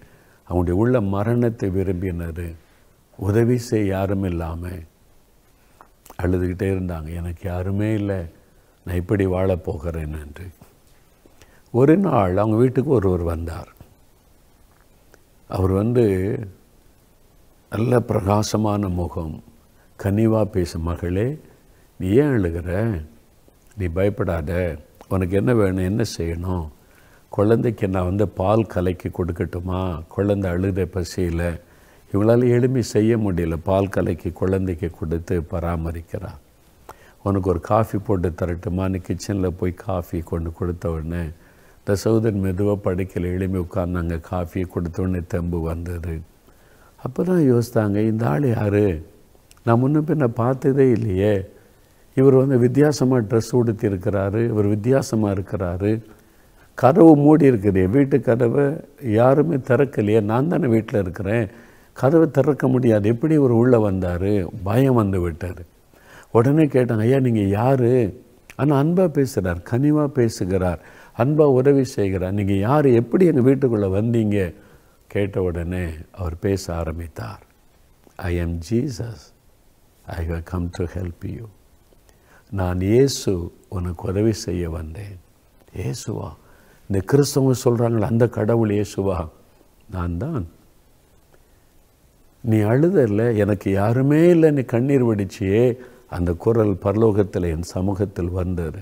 [0.48, 2.54] அவங்களுடைய உள்ள மரணத்தை விரும்பினது
[3.16, 4.82] உதவி செய்ய யாரும் இல்லாமல்
[6.22, 7.14] அழுதுகிட்டே இருந்தாங்க.
[7.14, 8.24] எனக்கு யாருமே இல்லை.
[8.84, 10.46] நான் இப்படி வாழப் போகிறேன் என்று.
[11.70, 13.68] ஒரு நாள் அவங்க வீட்டுக்கு ஒருவர் வந்தார்.
[15.48, 16.38] அவர் வந்து
[17.70, 19.42] நல்ல பிரகாசமான முகம்
[20.02, 21.38] கனிவாக பேசும் மகளே
[21.98, 23.02] நீ ஏன் அழுகிற?
[23.76, 24.76] நீ பயப்படாத.
[25.12, 26.66] உனக்கு என்ன வேணும் என்ன செய்யணும்?
[27.28, 29.80] குழந்தைக்கு நான் வந்து பால் கலைக்கு கொடுக்கட்டுமா?
[30.08, 31.46] குழந்தை அழுத பசியில்.
[32.12, 33.56] இவங்களால எளிமை செய்ய முடியல.
[33.64, 36.40] பால் கலைக்கு குழந்தைக்கு கொடுத்து பராமரிக்கிறான்
[37.22, 41.22] உனக்கு ஒரு காஃபி போட்டு தரட்டுமான்னு கிச்சனில் போய் காஃபி கொண்டு கொடுத்த உடனே
[41.78, 44.14] இந்த சௌதன் மெதுவாக படுக்கையில் எளிமை உட்கார்ந்தாங்க.
[44.30, 46.14] காஃபியை கொடுத்த உடனே தெம்பு வந்தது.
[47.02, 48.84] அப்போ தான் யோசித்தாங்க இந்த ஆள் யார்?
[49.64, 51.34] நான் முன்ன பின்ன பார்த்ததே இல்லையே.
[52.14, 55.92] இவர் வந்து வித்தியாசமாக ட்ரெஸ் உடுத்தி இருக்கிறாரு இவர் வித்தியாசமாக இருக்கிறாரு.
[56.74, 57.82] கதவு மூடி இருக்குது.
[57.90, 58.64] வீட்டு கதவை
[59.18, 60.20] யாருமே திறக்கலையே.
[60.30, 61.46] நான் தானே வீட்டில் இருக்கிறேன்.
[61.92, 63.08] கதவை திறக்க முடியாது.
[63.08, 64.30] எப்படி இவர் உள்ளே வந்தார்?
[64.68, 65.62] பயம் வந்து விட்டார்
[66.30, 67.90] உடனே கேட்டாங்க ஐயா நீங்கள் யார்?
[68.56, 70.80] ஆனால் அன்பாக பேசுகிறார் கனிவாக பேசுகிறார்
[71.22, 72.36] அன்பாக உதவி செய்கிறார்.
[72.38, 72.88] நீங்கள் யார்?
[73.00, 74.38] எப்படி எங்கள் வீட்டுக்குள்ளே வந்தீங்க?
[75.06, 77.42] கேட்ட உடனே அவர் பேச ஆரம்பித்தார்.
[78.16, 79.24] I am Jesus
[80.06, 81.44] I have come to help you
[82.52, 85.18] நான் இயேசு உனக்கு உதவி செய்ய வந்தேன்.
[85.76, 86.32] இயேசுவா?
[86.90, 89.28] இந்த கிறிஸ்தவங்க சொல்கிறாங்களே அந்த கடவுள் இயேசுவா?
[89.90, 90.48] நான் தான்.
[92.40, 95.78] நீ அழுதல்ல எனக்கு யாருமே இல்லை நீ கண்ணீர் வடிச்சியே.
[96.08, 98.78] அந்த குரல் பரலோகத்தில் என் சமூகத்தில் வந்தது.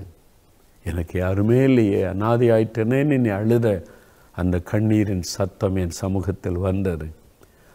[0.83, 3.83] எனக்கு யாருமே இல்லையே அனாதி ஆயிட்டனே நீ அழுத.
[4.31, 7.11] அந்த கண்ணீரின் சத்தம் என் சமூகத்தில் வந்தது.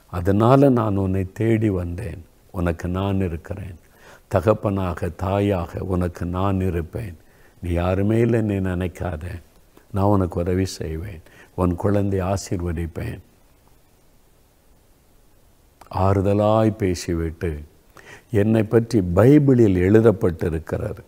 [0.07, 2.25] அதனால் நான் உன்னை தேடி வந்தேன்.
[2.51, 3.77] உனக்கு நான் இருக்கிறேன்.
[4.29, 7.17] தகப்பனாக தாயாக உனக்கு நான் இருப்பேன்.
[7.63, 9.25] நீ யாருமே இல்லை நீ நினைக்காத.
[9.93, 11.23] நான் உனக்கு உதவி செய்வேன்.
[11.55, 13.21] உன் குழந்தை ஆசீர்வதிப்பேன்.
[15.95, 17.51] ஆறுதலாய் பேசிவிட்டு
[18.31, 21.01] என்னை பற்றி பைபிளில் எழுதப்பட்டிருக்கிறார்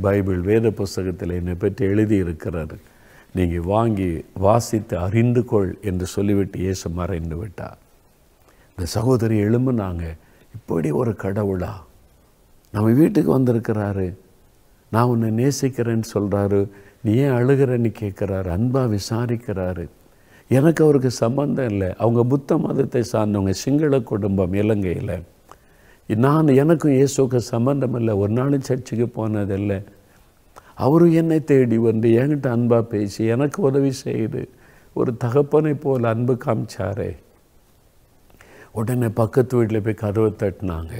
[0.00, 2.74] பைபிள் வேத புஸ்தகத்தில் என்னை பற்றி எழுதியிருக்கிறார்
[3.34, 7.78] நீங்கள் வாங்கி வாசித்து அறிந்து கொள் என்று சொல்லிவிட்டு இயேசு மறைந்து விட்டார்.
[8.70, 10.04] இந்த சகோதரி எழும்புனாங்க.
[10.54, 11.72] இப்படி ஒரு கடவுளா?
[12.72, 14.14] நம்ம வீட்டுக்கு வந்திருக்கிறாரு.
[14.90, 16.68] நான் உன்னை நேசிக்கிறேன்னு சொல்கிறாரு
[17.02, 18.48] நீ ஏன் அழுகிறன்னு கேட்குறாரு.
[18.48, 19.88] அன்பாக விசாரிக்கிறாரு.
[20.48, 21.94] எனக்கு அவருக்கு சம்பந்தம் இல்லை.
[21.96, 25.22] அவங்க புத்த மதத்தை சார்ந்தவங்க சிங்கள குடும்பம் இலங்கையில்.
[26.06, 28.14] நான் எனக்கும் இயேசுக்கு சம்பந்தம் இல்லை.
[28.14, 29.84] ஒரு நாளும் சர்ச்சுக்கு போனதில்லை
[30.74, 34.48] அவரும் என்னை தேடி வந்து என்கிட்ட அன்பாக பேசி எனக்கு உதவி செய்து
[34.94, 37.16] ஒரு தகப்பனை போல் அன்பு காமிச்சாரே.
[38.72, 40.92] உடனே பக்கத்து வீட்டில் போய் கதவை தட்டினாங்க.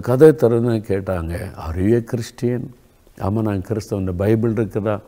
[0.00, 2.74] கதை திறந்து கேட்டாங்க அறிவே கிறிஸ்டியன்?
[3.18, 4.12] ஆமாம் நான் கிறிஸ்தவன்.
[4.12, 5.00] பைபிள் இருக்குதா?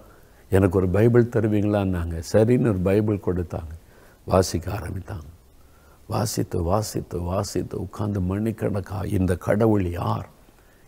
[0.50, 2.22] எனக்கு ஒரு பைபிள் தருவீங்களான்னாங்க.
[2.32, 3.72] சரின்னு ஒரு பைபிள் கொடுத்தாங்க.
[4.24, 5.32] வாசிக்க ஆரம்பித்தாங்க.
[6.06, 10.28] வாசித்து வாசித்து வாசித்து உட்காந்து மணிக்கணக்கா இந்த கடவுள் யார்?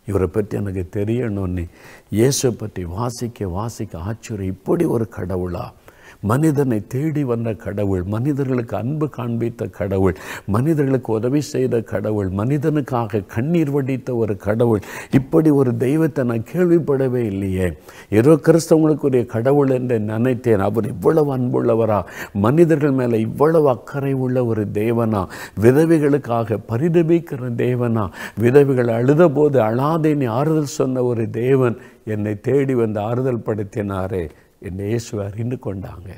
[0.06, 1.68] இவரை பற்றி எனக்கு தெரியணும்னு.
[2.10, 4.54] இயேசு பற்றி வாசிக்க வாசிக்க ஆச்சரியம்.
[4.54, 5.72] இப்படி ஒரு கடவுளா?
[6.20, 14.14] மனிதனை தேடி வந்த கடவுள் மனிதர்களுக்கு அன்பு காண்பித்த கடவுள் மனிதர்களுக்கு உதவி செய்த கடவுள் மனிதனுக்காக கண்ணீர் வடித்த
[14.14, 14.80] ஒரு கடவுள்.
[15.10, 17.72] இப்படி ஒரு தெய்வத்தை நான் கேள்விப்படவே இல்லையே.
[18.10, 20.60] ஏதோ கிறிஸ்தவங்களுக்குரிய கடவுள் என்று நினைத்தேன்.
[20.60, 22.04] அவர் இவ்வளவு அன்புள்ளவரா?
[22.32, 25.26] மனிதர்கள் மேலே இவ்வளவு அக்கறை உள்ள ஒரு தேவனா?
[25.60, 28.08] விதவைகளுக்காக பரிதபிக்கிற தேவனா?
[28.40, 34.28] விதவைகள் அழுதபோது அழாதேன்னு ஆறுதல் சொன்ன ஒரு தேவன் என்னை தேடி வந்து ஆறுதல் படுத்தினாரே.
[34.68, 36.10] என்னை இயேசுவை அறிந்து கொண்டாங்க.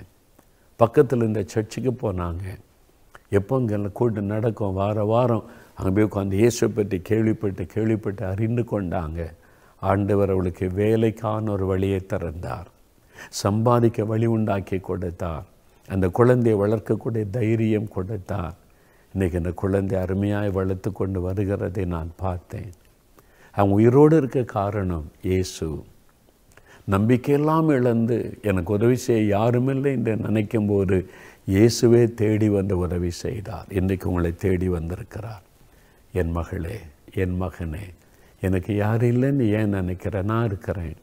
[0.81, 2.47] பக்கத்தில் இந்த சர்ச்சுக்கு போனாங்க.
[3.39, 9.21] எப்போ இங்கே கூட்டு நடக்கும் வார வாரம் அங்கே போய் உட்காந்து இயேசுவை பற்றி கேள்விப்பட்டு கேள்விப்பட்டு அறிந்து கொண்டாங்க.
[9.83, 12.69] ஆண்டவர் அவளுக்கு வேலைக்கான ஒரு வழியை திறந்தார்.
[13.43, 15.47] சம்பாதிக்க வழி உண்டாக்கி கொடுத்தார்.
[15.89, 18.57] அந்த குழந்தையை வளர்க்கக்கூடிய தைரியம் கொடுத்தார்.
[19.15, 22.73] இன்றைக்கி அந்த குழந்தை அருமையாக வளர்த்து கொண்டு வருகிறதை நான் பார்த்தேன்.
[23.55, 25.69] அவங்க உயிரோடு இருக்க காரணம் இயேசு.
[26.91, 31.09] நம்பிக்கையெல்லாம் இழந்து எனக்கு உதவி செய்ய யாருமில்லை என்று நினைக்கும் போது
[31.51, 33.67] இயேசுவே தேடி வந்து உதவி செய்தார்.
[33.69, 35.43] இன்றைக்கு உங்களை தேடி வந்திருக்கிறார்.
[36.13, 36.79] என் மகளே
[37.15, 37.85] என் மகனே
[38.41, 40.25] எனக்கு யார் இல்லைன்னு ஏன் நினைக்கிறேன்?
[40.25, 40.97] நான் இருக்கிறேன்.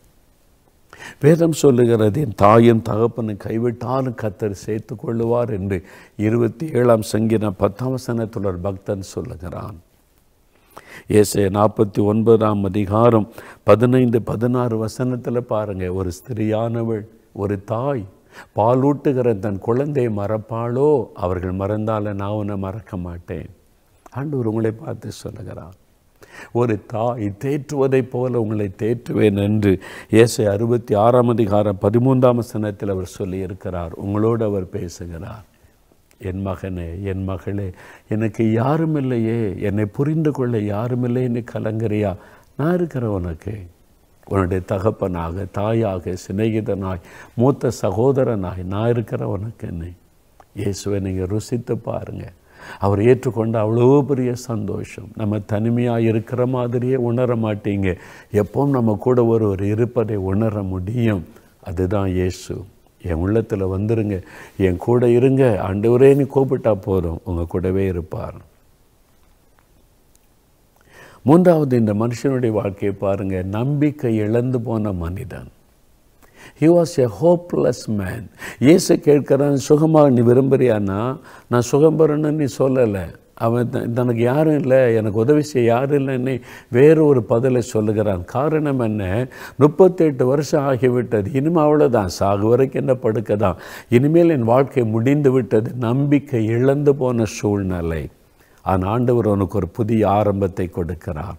[1.22, 5.84] வேதம் சொல்லுகிறது என் தாயும் தகப்பனை கைவிட்டாலும் கத்தர் சேர்த்து கொள்ளுவார் என்று
[6.18, 9.76] இருபத்தி ஏழாம் சங்கின பத்தாம் சனத்துள்ள பக்தன் சொல்லுகிறான்.
[11.08, 13.32] ஏசைய நாற்பத்தி ஒன்பதாம் அதிகாரம்
[13.64, 18.04] பதினைந்து பதினாறு வசனத்தில் பாருங்கள் ஒரு ஸ்திரியானவள் ஒரு தாய்
[18.56, 21.06] பாலூட்டுகிற தன் குழந்தையை மறப்பாளோ?
[21.14, 23.50] அவர்கள் மறந்தால நான் உன்னை மறக்க மாட்டேன்.
[24.12, 25.74] ஆண்டவர் உங்களை பார்த்து சொல்லுகிறான்
[26.52, 33.92] ஒரு தாய் தேற்றுவதைப் போல உங்களை தேற்றுவேன் என்று ஏசை அறுபத்தி ஆறாம் அதிகாரம் பதிமூன்றாம் சனத்தில் அவர் சொல்லியிருக்கிறார்.
[33.92, 35.46] உங்களோடு அவர் பேசுகிறார்.
[36.20, 37.72] என் மகனே என் மகளே
[38.10, 42.16] எனக்கு யாரும் இல்லையே என்னை புரிந்து கொள்ள யாரும் இல்லைன்னு கலங்கறியா?
[42.58, 43.68] நான் இருக்கிறேன் உனக்கு.
[44.28, 49.86] உன்னுடைய தகப்பனாக தாயாக சிநேகிதனாய் மூத்த சகோதரனாய் நான் இருக்கிறேன் உனக்கு என்ன
[50.54, 52.34] இயேசுவை நீங்கள் ருசித்து பாருங்கள்
[52.80, 55.10] அவர் ஏற்றுக்கொண்ட அவ்வளோ பெரிய சந்தோஷம்.
[55.16, 57.98] நம்ம தனிமையாக இருக்கிற மாதிரியே உணர மாட்டீங்க.
[58.32, 61.26] எப்பவும் நம்ம கூட ஒருவர் இருப்பதை உணர முடியும்.
[61.62, 62.66] அதுதான் இயேசு.
[63.10, 64.18] என் உள்ளத்தில் வந்துருங்க.
[64.68, 65.44] என் கூட இருங்க.
[65.68, 67.20] ஆண்டவரே நீ கூப்பிட்டா போதும்.
[67.24, 68.38] உங்கள் கூடவே இருப்பார்.
[71.28, 75.50] மூன்றாவது இந்த மனுஷனுடைய வாழ்க்கையை பாருங்கள் நம்பிக்கை இழந்து போன மனிதன்.
[76.60, 78.26] He was a hopeless man
[78.66, 81.00] இயேசு கேட்குறான் சுகமாக நீ விரும்புறியான்னா
[81.50, 83.06] நான் சுகம் பெறணும்னு நீ சொல்லலை.
[83.36, 88.26] அவன் தனக்கு யாரும் இல்லை எனக்கு உதவி செய்ய யாரும் இல்லைன்னு வேறு ஒரு பதிலை சொல்லுகிறான்.
[88.26, 89.28] காரணம் என்ன?
[89.58, 91.36] முப்பத்தெட்டு வருஷம் ஆகிவிட்டது.
[91.36, 93.58] இனிமேல் அவ்வளோதான் சாகு வரைக்கும் என்ன படுக்க தான்.
[93.90, 95.72] இனிமேல் என் வாழ்க்கை முடிந்து விட்டது.
[95.80, 98.10] நம்பிக்கை இழந்து போன சூழ்நிலை.
[98.62, 101.38] ஆனால் ஆண்டவர் உனக்கு ஒரு புதிய ஆரம்பத்தை கொடுக்கிறார்.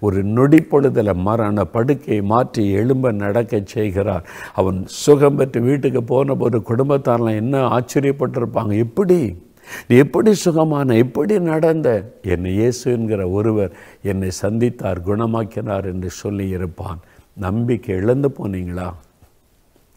[0.00, 4.24] ஒரு நொடி பொழுதில் மரண படுக்கையை மாற்றி எழும்ப நடக்க செய்கிறார்.
[4.54, 8.76] அவன் சுகம் பெற்று வீட்டுக்கு போன போது குடும்பத்தாரெலாம் என்ன ஆச்சரியப்பட்டிருப்பாங்க?
[8.76, 9.44] எப்படி?
[9.88, 12.12] நீ எப்படி சுகமான எப்படி நடந்த?
[12.22, 17.00] என்னை இயேசு என்கிற ஒருவர் என்னை சந்தித்தார் குணமாக்கினார் என்று சொல்லி இருப்பான்
[17.34, 18.92] நம்பிக்கை இழந்து போனீங்களா?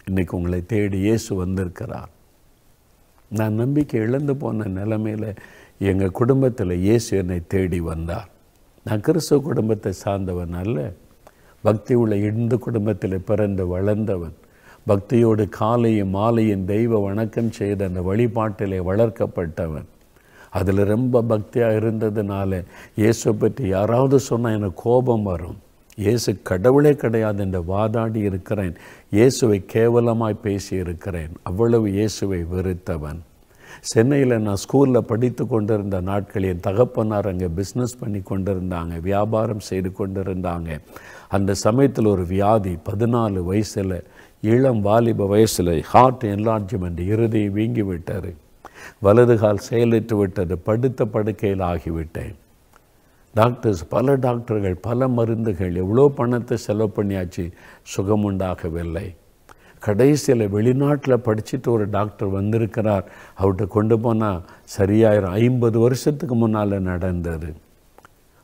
[0.06, 2.10] இன்னைக்கு உங்களை தேடி இயேசு வந்திருக்கிறார்.
[3.30, 5.34] நான் நம்பிக்கை இழந்து போன நிலைமையில்
[5.78, 8.30] எங்கள் குடும்பத்தில் இயேசு என்னை தேடி வந்தார்.
[8.84, 10.94] நான் கிறிஸ்துவ குடும்பத்தை சார்ந்தவன் அல்ல.
[11.62, 14.34] பக்தி உள்ள இந்து குடும்பத்தில் பிறந்து வளர்ந்தவன்.
[14.90, 19.88] பக்தியோடு காலையும் மாலையும் தெய்வ வணக்கம் செய்த அந்த வழிபாட்டிலே வளர்க்கப்பட்டவன்.
[20.60, 22.62] அதில் ரொம்ப பக்தியாக இருந்ததுனால
[23.02, 25.58] இயேசு பற்றி யாராவது சொன்னால் எனக்கு கோபம் வரும்.
[26.04, 28.76] இயேசு கடவுளே கிடையாது என்று வாதாடி இருக்கிறேன்.
[29.18, 33.20] இயேசுவை கேவலமாய் பேசி இருக்கிறேன் அவ்வளவு இயேசுவை வெறுத்தவன்.
[33.92, 40.70] சென்னையில் நான் ஸ்கூலில் படித்து கொண்டிருந்த நாட்கள் என் தகப்பனார் அங்கே பிஸ்னஸ் பண்ணி கொண்டிருந்தாங்க வியாபாரம் செய்து கொண்டிருந்தாங்க.
[41.38, 43.96] அந்த சமயத்தில் ஒரு வியாதி பதினாலு வயசில்
[44.44, 48.30] இளம் வாலிப வயசில் ஹார்ட் என்லார்ஜ்மெண்ட் இறுதி வீங்கி விட்டார்
[49.06, 52.36] வலது கால் செயலிட்டு விட்டது படுத்த படுக்கையில் ஆகிவிட்டேன்.
[53.36, 57.44] டாக்டர்ஸ் பல டாக்டர்கள் பல மருந்துகள் எவ்வளோ பணத்தை செலவு பண்ணியாச்சு
[57.84, 59.08] சுகம் உண்டாகவில்லை
[59.86, 63.06] கடைசியில் வெளிநாட்டில் படிச்சுட்டு ஒரு டாக்டர் வந்திருக்கிறார்.
[63.40, 64.42] அவர்கிட்ட கொண்டு போனால்
[64.78, 67.50] சரியாயிரம் ஐம்பது வருஷத்துக்கு முன்னால் நடந்தது.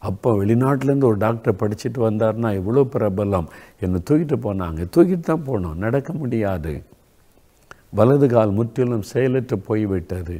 [0.05, 3.47] அப்போ வெளிநாட்டிலேருந்து ஒரு டாக்டர் படிச்சுட்டு வந்தார்னா எவ்வளோ பிரபலம்.
[3.79, 4.81] என்னை தூக்கிட்டு போனாங்க.
[4.95, 5.81] தூக்கிட்டு தான் போனோம்.
[5.85, 6.73] நடக்க முடியாது.
[7.89, 10.37] வலது கால் முற்றிலும் செயலற்று போய்விட்டது.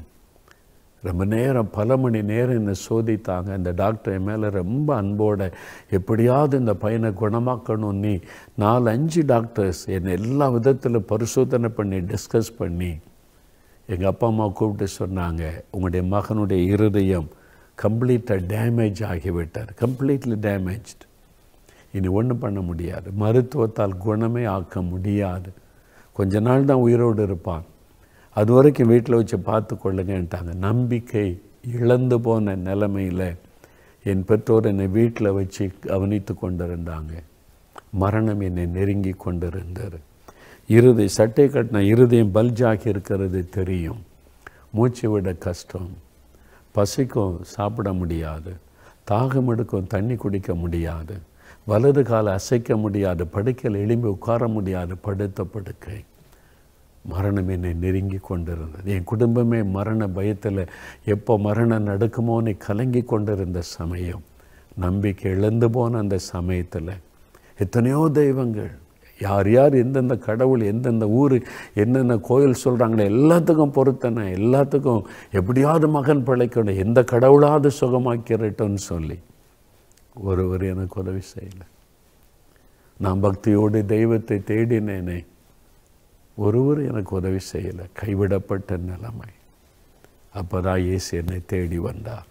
[1.02, 3.50] ரொம்ப நேரம் பல மணி நேரம் என்னை சோதித்தாங்க.
[3.52, 5.52] அந்த டாக்டர் என் மேலே ரொம்ப அன்போட
[5.90, 8.14] எப்படியாவது இந்த பையனை குணமாக்கணும் நீ.
[8.56, 12.92] நாலு அஞ்சு டாக்டர்ஸ் என்னை எல்லா விதத்தில் பரிசோதனை பண்ணி டிஸ்கஸ் பண்ணி.
[13.88, 17.28] எங்கள் அப்பா அம்மா கூப்பிட்டு சொன்னாங்க உங்களுடைய மகனுடைய இருதயம்
[17.82, 19.68] கம்ப்ளீட்டாக டேமேஜ் ஆகிவிட்டார்.
[19.80, 21.04] Completely damaged.
[21.92, 23.12] இனி ஒன்றும் பண்ண முடியாது.
[23.20, 25.54] மருத்துவத்தால் குணமே ஆக்க முடியாது.
[26.14, 27.64] கொஞ்ச நாள் தான் உயிரோடு இருப்பான்.
[28.34, 30.56] அது வரைக்கும் வீட்டில் வச்சு பார்த்து கொள்ளுங்கன்ட்டாங்க.
[30.56, 31.42] நம்பிக்கை
[31.74, 33.36] இழந்து போன நிலைமையில்
[34.04, 37.24] என் பெற்றோர் என்னை வீட்டில் வச்சு கவனித்து கொண்டிருந்தாங்க.
[37.92, 40.00] மரணம் என்னை நெருங்கி கொண்டிருந்தார்
[40.68, 44.02] இருதை சட்டை கட்டின இருதயம் பல்ஜாகி இருக்கிறது தெரியும்.
[44.72, 45.90] மூச்சு விட கஷ்டம்.
[46.76, 48.52] பசிக்கும் சாப்பிட முடியாது
[49.12, 51.16] தாகம் எடுக்கும் தண்ணி குடிக்க முடியாது
[51.68, 55.98] வலது காலை அசைக்க முடியாது படுக்கையில் எழும்பி உட்கார முடியாது படுத்த படுக்கை.
[57.12, 58.88] மரணம் என்னை நெருங்கி கொண்டிருந்தது.
[58.94, 60.62] என் குடும்பமே மரண பயத்தில்
[61.06, 64.24] எப்போ மரணம் நடக்குமோன்னு கலங்கி கொண்டிருந்த சமயம்.
[64.76, 66.94] நம்பிக்கை இழந்து போன அந்த சமயத்தில்
[67.58, 68.72] எத்தனையோ தெய்வங்கள்
[69.20, 71.36] யார் யார் எந்தெந்த கடவுள் எந்தெந்த ஊர்
[71.74, 79.18] என்னென்ன கோயில் சொல்கிறாங்களோ எல்லாத்துக்கும் பொறுத்தன எல்லாத்துக்கும் எப்படியாவது மகன் பிழைக்கணும் எந்த கடவுளாவது சுகமாக்கிறட்டோன்னு சொல்லி.
[80.30, 81.68] ஒருவர் எனக்கு உதவி செய்யலை
[83.00, 85.20] நான் பக்தியோடு தெய்வத்தை தேடினேனே
[86.38, 87.86] ஒருவர் எனக்கு உதவி செய்யலை.
[88.00, 89.32] கைவிடப்பட்ட நிலைமை.
[90.40, 92.28] அப்போ தான் இயேசு என்னை தேடி வந்தார்.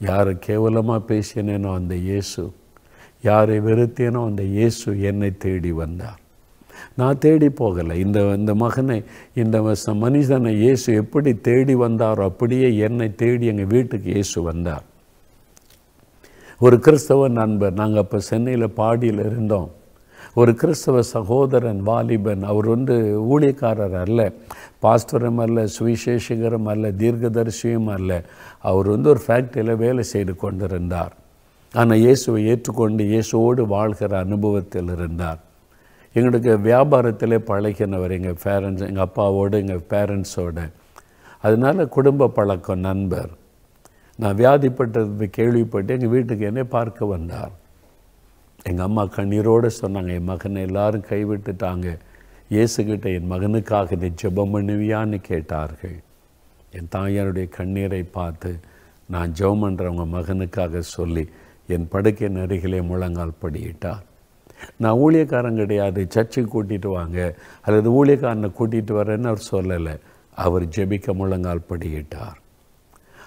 [0.00, 2.42] யாரை கேவலமாக பேசினேனோ அந்த இயேசு
[3.28, 6.18] யாரை வெறுத்தேனோ அந்த இயேசு என்னை தேடி வந்தார்.
[7.00, 7.94] நான் தேடி போகலை.
[8.04, 8.98] இந்த இந்த மகனை
[9.42, 9.56] இந்த
[10.04, 14.84] மனிதனை இயேசு எப்படி தேடி வந்தாரோ அப்படியே என்னை தேடி எங்கள் வீட்டுக்கு இயேசு வந்தார்.
[16.64, 19.70] ஒரு கிறிஸ்தவ நண்பர் நாங்கள் அப்போ சென்னையில் பாடியில் இருந்தோம்.
[20.40, 22.94] ஒரு கிறிஸ்தவ சகோதரன் வாலிபன் அவர் வந்து
[23.32, 24.20] ஊழியக்காரர் அல்ல.
[24.84, 28.10] பாஸ்தரம் அல்ல சுவிசேஷகரும் அல்ல தீர்க்கதரிசியும் அல்ல.
[28.70, 31.14] அவர் வந்து ஒரு ஃபேக்ட்ரியில் வேலை செய்து கொண்டிருந்தார்.
[31.80, 35.40] ஆனால் இயேசுவை ஏற்றுக்கொண்டு இயேசுவோடு வாழ்கிற அனுபவத்தில் இருந்தார்.
[36.16, 40.58] எங்களுக்கு வியாபாரத்திலே பழகினவர் எங்கள் பேரண்ட்ஸ் எங்கள் அப்பாவோடு எங்கள் பேரண்ட்ஸோட
[41.46, 43.32] அதனால குடும்ப பழக்கம் நண்பர்.
[44.18, 47.54] நான் வியாதிப்பட்டது கேள்விப்பட்டு எங்கள் வீட்டுக்கு என்னை பார்க்க வந்தார்.
[48.70, 51.88] எங்கள் அம்மா கண்ணீரோடு சொன்னாங்க என் மகனை எல்லாரும் கைவிட்டுட்டாங்க.
[52.54, 55.98] இயேசுகிட்ட என் மகனுக்காக நீ ஜெபம் பண்ணுவியான்னு கேட்டார்கள்.
[56.76, 58.50] என் தாயாருடைய கண்ணீரை பார்த்து
[59.14, 61.24] நான் ஜெபம் பண்ணுறவங்க மகனுக்காக சொல்லி
[61.66, 64.02] என் படுக்கையின் அருகிலே முழங்கால் படியிட்டார்.
[64.78, 67.36] நான் ஊழியக்காரன் கிடையாது சர்ச்சுக்கு கூட்டிகிட்டு வாங்க.
[67.62, 69.94] அல்லது ஊழியக்காரனை கூட்டிகிட்டு வரேன்னு அவர் சொல்லலை.
[70.44, 72.38] அவர் ஜெபிக்க முழங்கால் படியிட்டார்.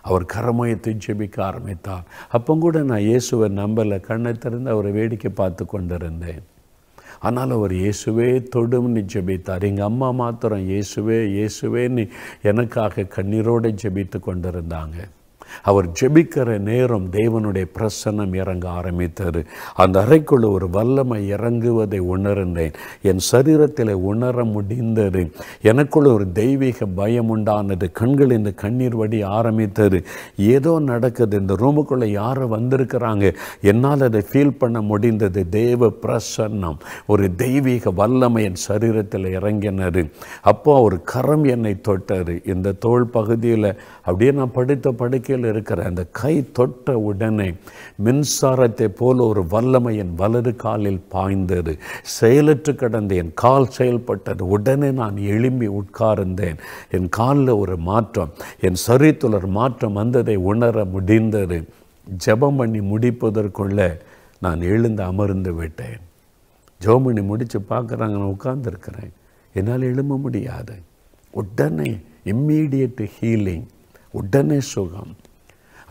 [0.01, 2.05] அவர் கரமயத்தை ஜெபிக்க ஆரம்பித்தார்.
[2.27, 3.99] அப்போ கூட நான் இயேசுவை நம்பலை.
[3.99, 6.43] கண்ணை திறந்து அவரை வேடிக்கை பார்த்து கொண்டிருந்தேன்.
[7.19, 9.63] ஆனால் அவர் இயேசுவே தொடும்னு ஜெபித்தார்.
[9.63, 12.09] எங்கள் அம்மா மாத்திரம் இயேசுவே இயேசுவேன்னு
[12.41, 14.97] எனக்காக கண்ணீரோடு ஜெபித்து கொண்டிருந்தாங்க.
[15.63, 19.45] அவர் ஜெபிக்கிற நேரம் தேவனுடைய பிரசன்னம் இறங்க ஆரம்பித்தது.
[19.75, 22.71] அந்த அறைக்குள்ள ஒரு வல்லமை இறங்குவதை உணர்ந்தேன்.
[23.01, 25.31] என் சரீரத்தில் உணர முடிந்தது.
[25.61, 27.91] எனக்குள்ள ஒரு தெய்வீக பயம் உண்டானது.
[27.91, 30.03] கண்கள் இந்த கண்ணீர் வடி ஆரம்பித்தது.
[30.37, 31.37] ஏதோ நடக்குது.
[31.37, 33.35] இந்த ரூமுக்குள்ளே யார் வந்திருக்கிறாங்க.
[33.61, 35.49] என்னால் அதை ஃபீல் பண்ண முடிந்தது.
[35.49, 36.77] தேவ பிரசன்னம்.
[37.07, 40.11] ஒரு தெய்வீக வல்லமை என் சரீரத்தில் இறங்கினது.
[40.41, 42.41] அப்போ ஒரு கரம் என்னை தொட்டது.
[42.45, 44.91] இந்த தோல் பகுதியில் அப்படியே நான் படுத்த
[45.37, 47.53] கையில் இருக்கிற அந்த கை தொட்ட உடனே
[48.03, 51.77] மின்சாரத்தை போல ஒரு வல்லமை என் வலது காலில் பாய்ந்தது.
[52.01, 54.47] செயலற்று கிடந்த என் கால் செயல்பட்டது.
[54.47, 56.57] உடனே நான் எழும்பி உட்கார்ந்தேன்.
[56.91, 61.59] என் காலில் ஒரு மாற்றம் என் சரித்துலர் மாற்றம் வந்ததை உணர முடிந்தது.
[62.17, 63.89] ஜபம் பண்ணி முடிப்பதற்குள்ளே
[64.39, 66.03] நான் எழுந்து அமர்ந்து விட்டேன்.
[66.81, 69.13] ஜெபம் பண்ணி முடித்து பார்க்குறாங்க நான் உட்கார்ந்துருக்கிறேன்.
[69.53, 70.75] என்னால் எழும்ப முடியாது.
[71.31, 73.65] உடனே இம்மீடியட் ஹீலிங்
[74.11, 75.13] உடனே சுகம்.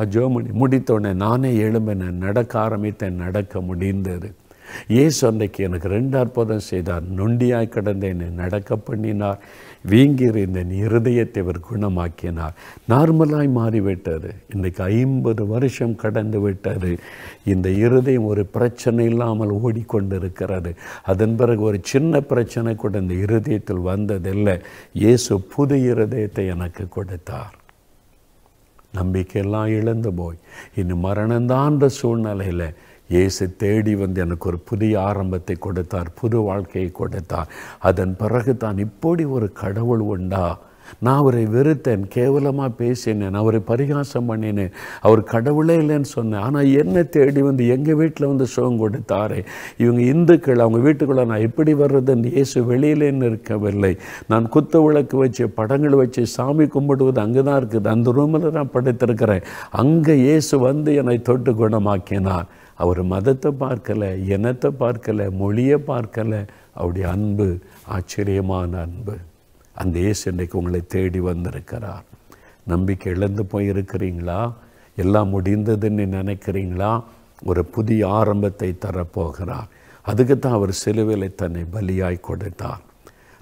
[0.05, 4.35] ஜோமணி முடித்தோடனே நானே எழும்பினேன் நடக்க ஆரம்பித்தேன் நடக்க முடிந்தது.
[4.89, 7.03] ஏசு அன்றைக்கு எனக்கு ரெண்டு அற்புதம் செய்தார்.
[7.17, 9.39] நொண்டியாய் கிடந்தேன் நடக்க பண்ணினார்.
[9.91, 12.55] வீங்கியிருந்த இருதயத்தை அவர் குணமாக்கினார்.
[12.89, 14.35] நார்மலாய் மாறிவிட்டது.
[14.55, 16.99] இன்றைக்கு ஐம்பது வருஷம் கடந்து விட்டது.
[17.45, 20.75] இந்த இருதயம் ஒரு பிரச்சனை இல்லாமல் ஓடிக்கொண்டிருக்கிறது.
[21.03, 24.61] அதன் பிறகு ஒரு சின்ன பிரச்சனை கூட இந்த இருதயத்தில் வந்ததில்லை.
[24.93, 27.66] இயேசு புது இருதயத்தை எனக்கு கொடுத்தார்.
[28.99, 30.39] நம்பிக்கையெல்லாம் இழந்து போய்.
[30.75, 32.69] இன்னும் மரணந்தான்ற சூழ்நிலையில்
[33.09, 37.51] இயேசு தேடி வந்து எனக்கு ஒரு புதிய ஆரம்பத்தை கொடுத்தார் புது வாழ்க்கையை கொடுத்தார்.
[37.89, 40.47] அதன் பிறகு தான் இப்படி ஒரு கடவுள் உண்டா?
[41.05, 44.73] நான் அவரை வெறுத்தேன் கேவலமாக பேசினேன் அவரை பரிகாசம் பண்ணினேன்
[45.07, 46.43] அவர் கடவுளே இல்லைன்னு சொன்னேன்.
[46.47, 49.41] ஆனால் என்ன தேடி வந்து எங்கள் வீட்டில் வந்து சுகம் கொடுத்தாரே
[49.83, 53.93] இவங்க இந்துக்கள் அவங்க வீட்டுக்குள்ளே நான் எப்படி வர்றதுன்னு இயேசு வெளியிலேன்னு இருக்கவில்லை
[54.33, 57.89] நான் குத்து விளக்கு வச்சு படங்கள் வச்சு சாமி கும்பிடுவது அங்கே தான் இருக்குது.
[57.95, 59.47] அந்த ரூமில் நான் படுத்திருக்கிறேன்.
[59.83, 62.47] அங்கே இயேசு வந்து என்னை தொட்டு குணமாக்கினார்.
[62.83, 66.41] அவர் மதத்தை பார்க்கலை இனத்தை பார்க்கலை மொழியை பார்க்கலை.
[66.79, 67.49] அவருடைய அன்பு
[67.97, 69.15] ஆச்சரியமான அன்பு.
[69.77, 72.05] அந்த இயேசு இன்றைக்கு உங்களை தேடி வந்திருக்கிறார்.
[72.67, 74.53] நம்பிக்கை இழந்து போயிருக்கிறீங்களா?
[74.97, 77.05] எல்லாம் முடிந்ததுன்னு நினைக்கிறீங்களா?
[77.45, 79.69] ஒரு புதிய ஆரம்பத்தை தரப்போகிறார்.
[80.03, 82.83] அதுக்கு தான் அவர் சிலுவையில் தன்னை பலியாய் கொடுத்தார்.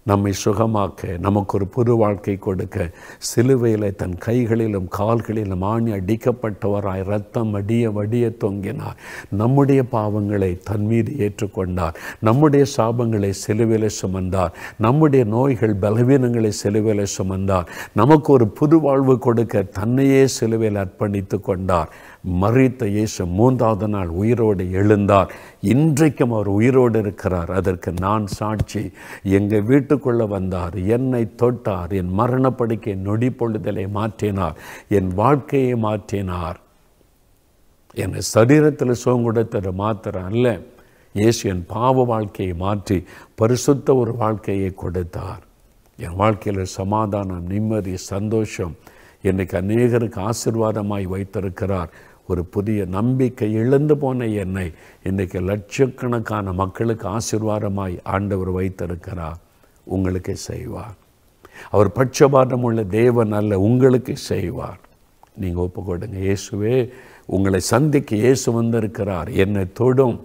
[0.04, 7.90] நம்மை சுகமாக்க நமக்கு ஒரு புது வாழ்க்கை கொடுக்க சிலுவையில் தன் கைகளிலும் கால்களிலும் ஆணி அடிக்கப்பட்டவராய் ரத்தம் அடிய
[7.90, 8.96] வடிய தொங்கினார்.
[9.30, 11.94] நம்முடைய பாவங்களை தன் மீது ஏற்றுக்கொண்டார்.
[12.20, 14.52] நம்முடைய சாபங்களை சிலுவையில் சுமந்தார்.
[14.78, 17.66] நம்முடைய நோய்கள் பலவீனங்களை சிலுவையில் சுமந்தார்.
[17.94, 21.92] நமக்கு ஒரு புது வாழ்வு கொடுக்க தன்னையே சிலுவையில் அர்ப்பணித்து கொண்டார்.
[22.24, 25.30] மறித்த இயேசு மூன்றாவது நாள் உயிரோடு எழுந்தார்.
[25.72, 27.50] இன்றைக்கும் அவர் உயிரோடு இருக்கிறார்.
[27.58, 28.82] அதற்கு நான் சாட்சி
[29.38, 34.56] எங்கள் வீட்டுக்குள்ளே வந்தார் என்னை தொட்டார் என் மரணப்படுக்கை நொடி பொழுதலை மாற்றினார்
[34.88, 36.58] என் வாழ்க்கையை மாற்றினார்.
[37.94, 40.60] என்னை சரீரத்தில் சுகம் கொடுத்தது மாத்திரம் அல்ல
[41.14, 42.96] இயேசு என் பாவ வாழ்க்கையை மாற்றி
[43.40, 45.42] பரிசுத்த ஒரு வாழ்க்கையை கொடுத்தார்.
[45.98, 48.74] என் வாழ்க்கையில் சமாதானம் நிம்மதி சந்தோஷம்
[49.28, 51.92] இன்றைக்கு அநேகருக்கு ஆசிர்வாதமாய் வைத்திருக்கிறார்.
[52.26, 54.66] ஒரு புதிய நம்பிக்கை இழந்து போன என்னை
[55.08, 59.40] இன்றைக்கு லட்சக்கணக்கான மக்களுக்கு ஆசிர்வாதமாய் ஆண்டவர் வைத்திருக்கிறார்.
[59.84, 60.94] உங்களுக்கு செய்வார்.
[61.70, 64.80] அவர் பட்சபாதம் உள்ள தேவன் அல்ல உங்களுக்கு செய்வார்.
[65.42, 66.76] நீங்கள் ஒப்பு கொடுங்க இயேசுவே
[67.26, 69.28] உங்களை சந்திக்க இயேசு வந்திருக்கிறார்.
[69.44, 70.16] என்னை தொடும்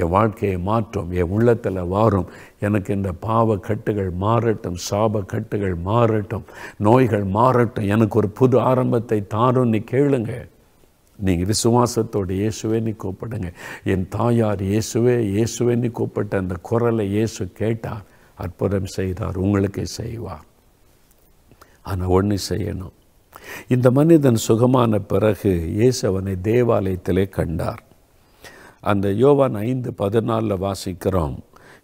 [0.00, 2.28] என் வாழ்க்கையை மாற்றும் என் உள்ளத்தில் வாரும்.
[2.66, 6.44] எனக்கு இந்த பாவ கட்டுகள் மாறட்டும் சாப கட்டுகள் மாறட்டும்
[6.86, 7.88] நோய்கள் மாறட்டும்.
[7.94, 10.48] எனக்கு ஒரு புது ஆரம்பத்தை தாருன்னு கேளுங்கள்
[11.26, 13.48] நீங்கள் விசுவாசத்தோடு இயேசுவேன்னு கூப்பிடுங்க.
[13.92, 18.04] என் தாயார் இயேசுவே இயேசுவேன்னு கூப்பிட்ட அந்த குரலை இயேசு கேட்டார்.
[18.44, 20.46] அற்புதம் செய்தார் உங்களுக்கு செய்வார்.
[21.90, 22.96] ஆனால் ஒன்று செய்யணும்.
[23.74, 27.82] இந்த மனிதன் சுகமான பிறகு இயேசு அவனை தேவாலயத்திலே கண்டார்.
[28.90, 31.38] அந்த யோவான் ஐந்து பதினாலில் வாசிக்கிறோம்.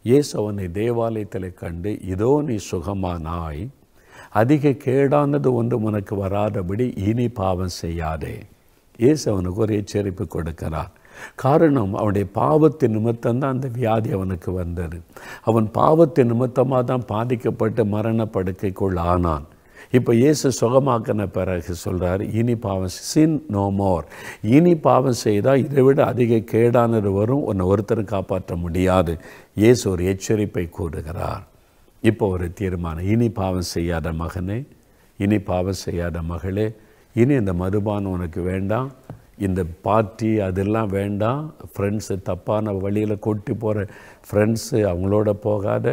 [0.08, 3.64] இயேசு அவனை தேவாலயத்தில் கண்டு இதோ நீ சுகமானாய்
[4.40, 8.36] அதிக கேடானது ஒன்று உனக்கு வராதபடி இனி பாவம் செய்யாதே.
[9.04, 10.92] இயேசு அவனுக்கு ஒரு எச்சரிப்பு கொடுக்கிறார்.
[11.42, 14.98] காரணம் அவனுடைய பாவத்தின் நிமித்தம்தான் அந்த வியாதி அவனுக்கு வந்தது.
[15.48, 19.46] அவன் பாவத்தின் நிமித்தமாக தான் பாதிக்கப்பட்டு மரண படுக்கைக்குள் ஆனான்.
[19.96, 24.06] இப்போ இயேசு சுகமாக்கின பிறகு சொல்கிறார் இனி பாவம் சின் நோ மோர்
[24.56, 29.12] இனி பாவம் செய்தால் இதை விட அதிக கேடானது வரும் உன்னை ஒருத்தர் காப்பாற்ற முடியாது.
[29.62, 31.44] இயேசு ஒரு எச்சரிப்பை கூறுகிறார்.
[32.02, 34.58] இப்போ ஒரு தீர்மானம் இனி பாவம் செய்யாத மகனே
[35.24, 36.66] இனி பாவம் செய்யாத மகளே
[37.20, 38.88] இனி இந்த மதுபானம் உனக்கு வேண்டாம்.
[39.46, 41.40] இந்த பார்ட்டி அதெல்லாம் வேண்டாம்.
[41.72, 43.86] ஃப்ரெண்ட்ஸு தப்பான வழியில் கூட்டி போகிற
[44.28, 45.86] ஃப்ரெண்ட்ஸு அவங்களோட போகாத.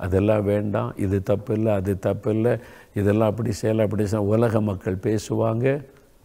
[0.00, 0.90] அதெல்லாம் வேண்டாம்.
[1.04, 2.52] இது தப்பு இல்லை அது தப்பு இல்லை
[3.00, 5.66] இதெல்லாம் அப்படி செய்யலை அப்படி செய்ய உலக மக்கள் பேசுவாங்க.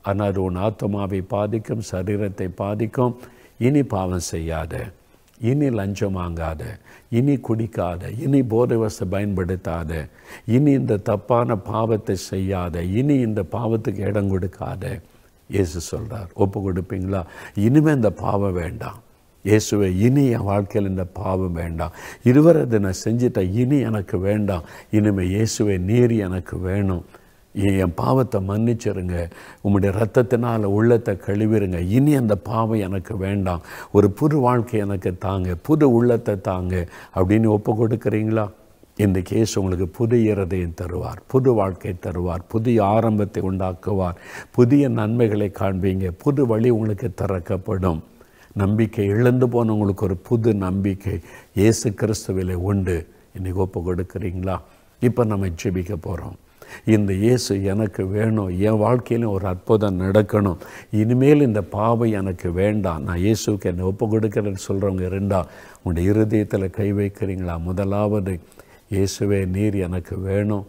[0.09, 3.13] ஆனால் அது உன் ஆத்மாவை பாதிக்கும் சரீரத்தை பாதிக்கும்.
[3.67, 4.73] இனி பாவம் செய்யாத.
[5.49, 6.63] இனி லஞ்சம் வாங்காத.
[7.17, 9.91] இனி குடிக்காத இனி போதை வசத்தை பயன்படுத்தாத
[10.55, 14.83] இனி இந்த தப்பான பாவத்தை செய்யாத இனி இந்த பாவத்துக்கு இடம் கொடுக்காத.
[15.53, 17.21] இயேசு சொல்கிறார் ஒப்பு கொடுப்பீங்களா?
[17.65, 18.99] இனிமேல் இந்த பாவம் வேண்டாம்.
[19.45, 21.95] இயேசுவை இனி என் வாழ்க்கையில் இந்த பாவம் வேண்டாம்.
[22.29, 24.63] இருவரை நான் செஞ்சிட்டேன் இனி எனக்கு வேண்டாம்.
[24.97, 27.03] இனிமேல் இயேசுவை நீர் எனக்கு வேணும்.
[27.53, 29.29] என் பாவத்தை மன்னிச்சிருங்க.
[29.63, 31.87] உம்முடைய ரத்தத்தினால் உள்ளத்தை கழுவிருங்க.
[31.87, 33.61] இனி அந்த பாவம் எனக்கு வேண்டாம்.
[33.91, 35.55] ஒரு புது வாழ்க்கை எனக்கு தாங்க.
[35.55, 36.87] புது உள்ளத்தை தாங்க.
[37.15, 38.51] அப்படின்னு ஒப்பு கொடுக்குறீங்களா?
[38.95, 41.17] இந்த கேஸ் உங்களுக்கு புது இருதயம் தருவார்.
[41.27, 42.39] புது வாழ்க்கை தருவார்.
[42.47, 44.15] புதிய ஆரம்பத்தை உண்டாக்குவார்.
[44.51, 46.11] புதிய நன்மைகளை காண்பீங்க.
[46.17, 48.03] புது வழி உங்களுக்கு திறக்கப்படும்.
[48.53, 51.19] நம்பிக்கை இழந்து போனவங்களுக்கு ஒரு புது நம்பிக்கை
[51.53, 53.07] இயேசு கிறிஸ்துவிலே உண்டு.
[53.39, 54.59] இன்றைக்கி ஒப்பு கொடுக்குறீங்களா?
[54.99, 56.35] இப்போ நம்ம ஜெபிக்க போகிறோம்
[56.95, 60.59] இந்த இயேசு எனக்கு வேணும் என் வாழ்க்கையிலும் ஒரு அற்புதம் நடக்கணும்.
[61.01, 63.03] இனிமேல் இந்த பாவம் எனக்கு வேண்டாம்.
[63.07, 65.39] நான் இயேசுக்கு என்னை ஒப்பு கொடுக்குறேன்னு சொல்கிறவங்க ரெண்டா
[65.83, 67.55] உங்களுடைய இருதயத்தில் கை வைக்கிறீங்களா?
[67.69, 68.33] முதலாவது
[68.95, 70.65] இயேசுவே நீர் எனக்கு வேணும்.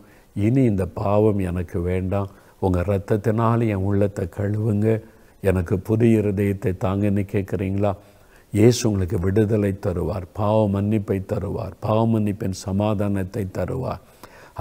[0.46, 2.30] இனி இந்த பாவம் எனக்கு வேண்டாம்.
[2.58, 4.88] உங்கள் ரத்தத்தினால் என் உள்ளத்தை கழுவுங்க.
[5.50, 7.90] எனக்கு புது இருதயத்தை தாங்கன்னு கேட்குறீங்களா
[8.52, 14.02] இயேசு உங்களுக்கு விடுதலை தருவார் பாவ மன்னிப்பை தருவார் பாவ மன்னிப்பின் சமாதானத்தை தருவார்.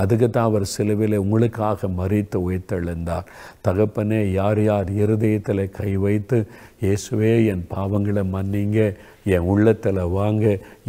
[0.01, 3.27] அதுக்கு தான் அவர் சிலுவையில் உங்களுக்காக மறித்து உயிர்த்தெழுந்தார்.
[3.67, 6.37] தகப்பனே யார் யார் இருதயத்தில் கை வைத்து
[6.85, 8.79] இயேசுவே என் பாவங்களை மன்னிங்க
[9.35, 10.45] என் உள்ளத்தில் வாங்க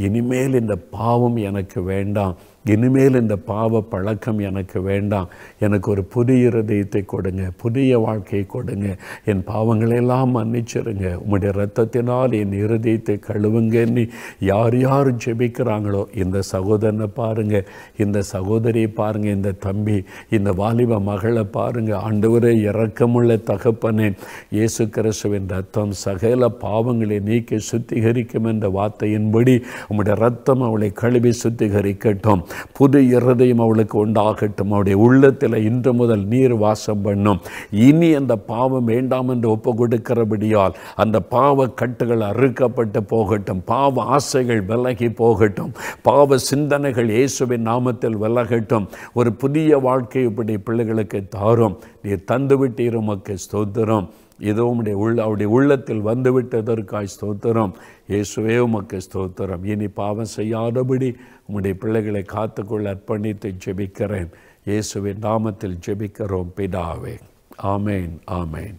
[0.06, 2.34] இனிமேல் இந்த பாவம் எனக்கு வேண்டாம்.
[2.72, 5.28] இனிமேல் இந்த பாவ பழக்கம் எனக்கு வேண்டாம்.
[5.64, 8.86] எனக்கு ஒரு புதிய இருதயத்தை கொடுங்க புதிய வாழ்க்கையை கொடுங்க.
[9.30, 11.06] என் பாவங்களெல்லாம் மன்னிச்சிருங்க.
[11.22, 14.04] உம்முடைய ரத்தத்தினால் என் இருதயத்தை கழுவுங்கன்னு
[14.50, 17.64] யார் யார் ஜெபிக்கிறாங்களோ இந்த சகோதரனை பாருங்க
[18.04, 19.98] இந்த சகோதரியை பாருங்க இந்த தம்பி
[20.38, 21.92] இந்த வாலிப மகளை பாருங்க.
[22.06, 24.08] ஆண்டவரே இறக்கமுள்ள தகப்பனே
[24.56, 29.56] இயேசு கிறிஸ்துவின் ரத்தம் சகல பாவங்களை நீக்கி சுத்திகரிக்கும் என்ற வார்த்தையின்படி
[29.90, 32.42] உம்முடைய ரத்தம் அவளை கழுவி சுத்திகரிக்கட்டும்.
[32.72, 34.68] புது இருதயம் அவளுக்கு உண்டாகட்டும்.
[34.68, 37.40] அவருடைய உள்ளத்தில் இன்று முதல் நீர் வாசம் பண்ணும்.
[37.70, 43.62] இனி அந்த பாவம் வேண்டாம் என்று ஒப்பு கொடுக்கிறபடியால் அந்த பாவ கட்டுகள் அறுக்கப்பட்டு போகட்டும்.
[43.64, 45.72] பாவ ஆசைகள் விலகி போகட்டும்.
[46.02, 48.86] பாவ சிந்தனைகள் இயேசுவின் நாமத்தில் விலகட்டும்.
[49.12, 51.78] ஒரு புதிய வாழ்க்கை இப்படி பிள்ளைகளுக்கு தாரும்.
[52.02, 54.08] நீர் தந்துவிட்டீர் உமக்கு ஸ்தோத்திரம்.
[54.38, 57.74] இதோ உடைய உள்ள அவருடைய உள்ளத்தில் வந்துவிட்டதற்காய் ஸ்தோத்திரம்.
[58.08, 59.64] இயேசுவே உமக்கு ஸ்தோத்திரம்.
[59.64, 61.16] இனி பாவம் செய்யாதபடி
[61.46, 64.30] உம்முடைய பிள்ளைகளை காத்துக்கொள்ள அர்ப்பணித்து ஜெபிக்கிறேன்.
[64.64, 67.14] இயேசுவின் நாமத்தில் ஜெபிக்கிறோம் பிதாவே.
[67.62, 68.76] ஆமேன் ஆமேன்.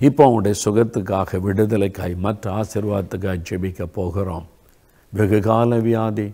[0.00, 4.46] இப்போ அவனுடைய சுகத்துக்காக விடுதலைக்காய் மற்ற ஆசீர்வாதத்துக்காக ஜெபிக்க போகிறோம்.
[5.12, 6.28] வெகு கால வியாதி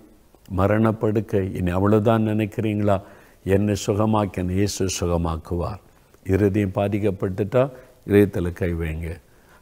[0.56, 2.96] மரணப்படுக்கை இனி அவ்வளோதான் நினைக்கிறீங்களா?
[3.44, 5.82] என்னை சுகமாக்கின இயேசு சுகமாக்குவார்.
[6.26, 7.70] இருதயம் பாதிக்கப்பட்டுட்டா
[8.06, 9.08] இதயத்தில் கை வைங்க.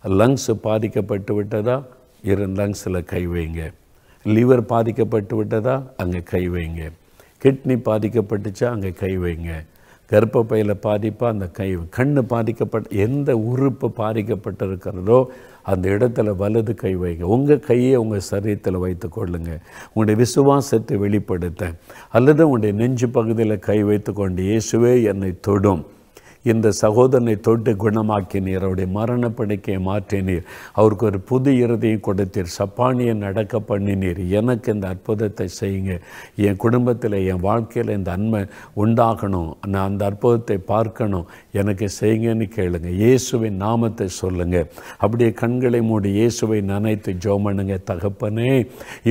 [0.05, 1.83] லங்ஸ் பாதிக்கப்பட்டு விட்டதா
[2.23, 3.73] இரு லங்ஸில் கை வைங்க.
[4.25, 6.91] லிவர் பாதிக்கப்பட்டு விட்டதா அங்கே கை வைங்க.
[7.43, 9.53] கிட்னி பாதிக்கப்பட்டுச்சா அங்கே கை வைங்க.
[10.11, 15.25] கர்ப்பப்பையில் பாதிப்பாக அந்த கை கண் பாதிக்கப்பட்ட எந்த உறுப்பு பாதிக்கப்பட்டிருக்கிறதோ
[15.63, 17.23] அந்த இடத்துல வலது கை வைங்க.
[17.23, 19.51] உங்கள் கையை உங்கள் சரீரத்தில் வைத்து கொள்ளுங்க.
[19.87, 21.73] உங்களுடைய விசுவாசத்தை வெளிப்படுத்த.
[22.11, 25.85] அல்லது உங்களுடைய நெஞ்சு பகுதியில் கை வைத்து கொண்டு இயேசுவே என்னை தொடும்.
[26.51, 30.47] இந்த சகோதரனை தொட்டு குணமாக்கினீர் அவருடைய மரண படுக்கையை மாற்றினீர்
[30.79, 34.21] அவருக்கு ஒரு புது இருதையும் கொடுத்தீர் சப்பானியை நடக்க பண்ணினீர்.
[34.39, 35.93] எனக்கு இந்த அற்புதத்தை செய்யுங்க.
[36.47, 38.41] என் குடும்பத்தில் என் வாழ்க்கையில் இந்த அன்மை
[38.85, 41.29] உண்டாகணும் நான் அந்த அற்புதத்தை பார்க்கணும்.
[41.61, 42.91] எனக்கு செய்யுங்கன்னு கேளுங்க.
[43.03, 44.57] இயேசுவின் நாமத்தை சொல்லுங்க.
[45.03, 48.51] அப்படியே கண்களை மூடி இயேசுவை நினைத்து ஜோமனுங்க தகப்பனே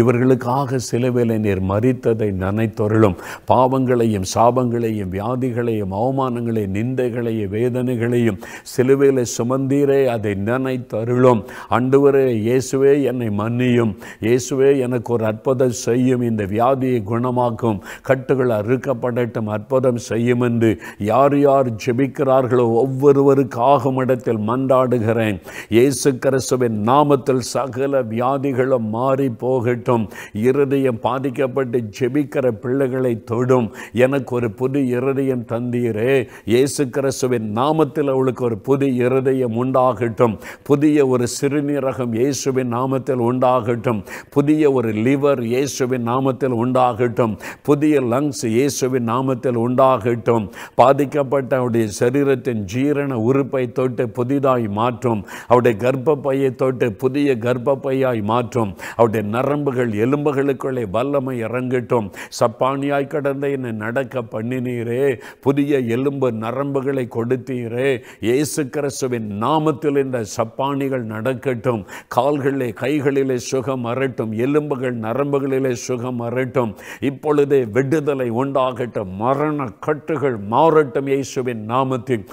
[0.02, 3.18] இவர்களுக்காக சிலுவையில் நீர் மறித்ததை நினைத்தொருளும்.
[3.54, 11.42] பாவங்களையும் சாபங்களையும் வியாதிகளையும் அவமானங்களையும் நிந்தைகள் நிந்தைகளையும் வேதனைகளையும் சிலுவையில் சுமந்தீரே அதை நினைத்தருளும்.
[11.70, 13.94] அண்டுவரே இயேசுவே என்னை மன்னியும்.
[14.22, 16.22] இயேசுவே எனக்கு ஒரு அற்புதம் செய்யும்.
[16.22, 17.80] இந்த வியாதியை குணமாக்கும்.
[18.02, 25.40] கட்டுகள் அறுக்கப்படட்டும் அற்புதம் செய்யும் என்று யார் யார் ஜெபிக்கிறார்களோ ஒவ்வொருவருக்காகும் இடத்தில் மன்றாடுகிறேன்.
[25.70, 30.10] இயேசு கிறிஸ்துவின் நாமத்தில் சகல வியாதிகளும் மாறி போகட்டும்.
[30.34, 33.70] இருதயம் பாதிக்கப்பட்டு ஜெபிக்கிற பிள்ளைகளை தொடும்.
[33.94, 36.28] எனக்கு ஒரு புது இருதயம் தந்தீரே.
[36.46, 40.38] இயேசு கிறிஸ்துவின் நாமத்தில் அவளுக்கு ஒரு புதிய இருதயம் உண்டாகட்டும்.
[40.64, 44.04] புதிய ஒரு சிறுநீரகம் இயேசுவின் நாமத்தில் உண்டாகட்டும்.
[44.30, 47.34] புதிய ஒரு லிவர் இயேசுவின் நாமத்தில் உண்டாகட்டும்.
[47.64, 50.50] புதிய லங்ஸ் இயேசுவின் நாமத்தில் உண்டாகட்டும்.
[50.76, 55.26] பாதிக்கப்பட்ட அவருடைய சரீரத்தின் ஜீரண உறுப்பை தொட்டு புதிதாய் மாற்றும்.
[55.48, 58.74] அவருடைய கர்ப்பப்பையை தொட்டு புதிய கர்ப்பப்பையாய் மாற்றும்.
[58.96, 62.10] அவருடைய நரம்புகள் எலும்புகளுக்குள்ளே வல்லமை இறங்கட்டும்.
[62.40, 65.20] சப்பானியாய் கடந்த என்னை நடக்க பண்ணினீரே.
[65.42, 67.90] புதிய எலும்பு நரம்புகளை விடுதலை கொடுத்தீரே.
[68.20, 71.82] இயேசு கிறிஸ்துவின் நாமத்தில் இந்த சப்பானிகள் நடக்கட்டும்.
[72.16, 76.72] கால்களிலே கைகளிலே சுகம் அரட்டும் எலும்புகள் நரம்புகளிலே சுகம் அரட்டும்
[77.10, 79.12] இப்பொழுதே விடுதலை உண்டாகட்டும்.
[79.24, 82.26] மரண கட்டுகள் மாறட்டும் இயேசுவின் நாமத்தில்.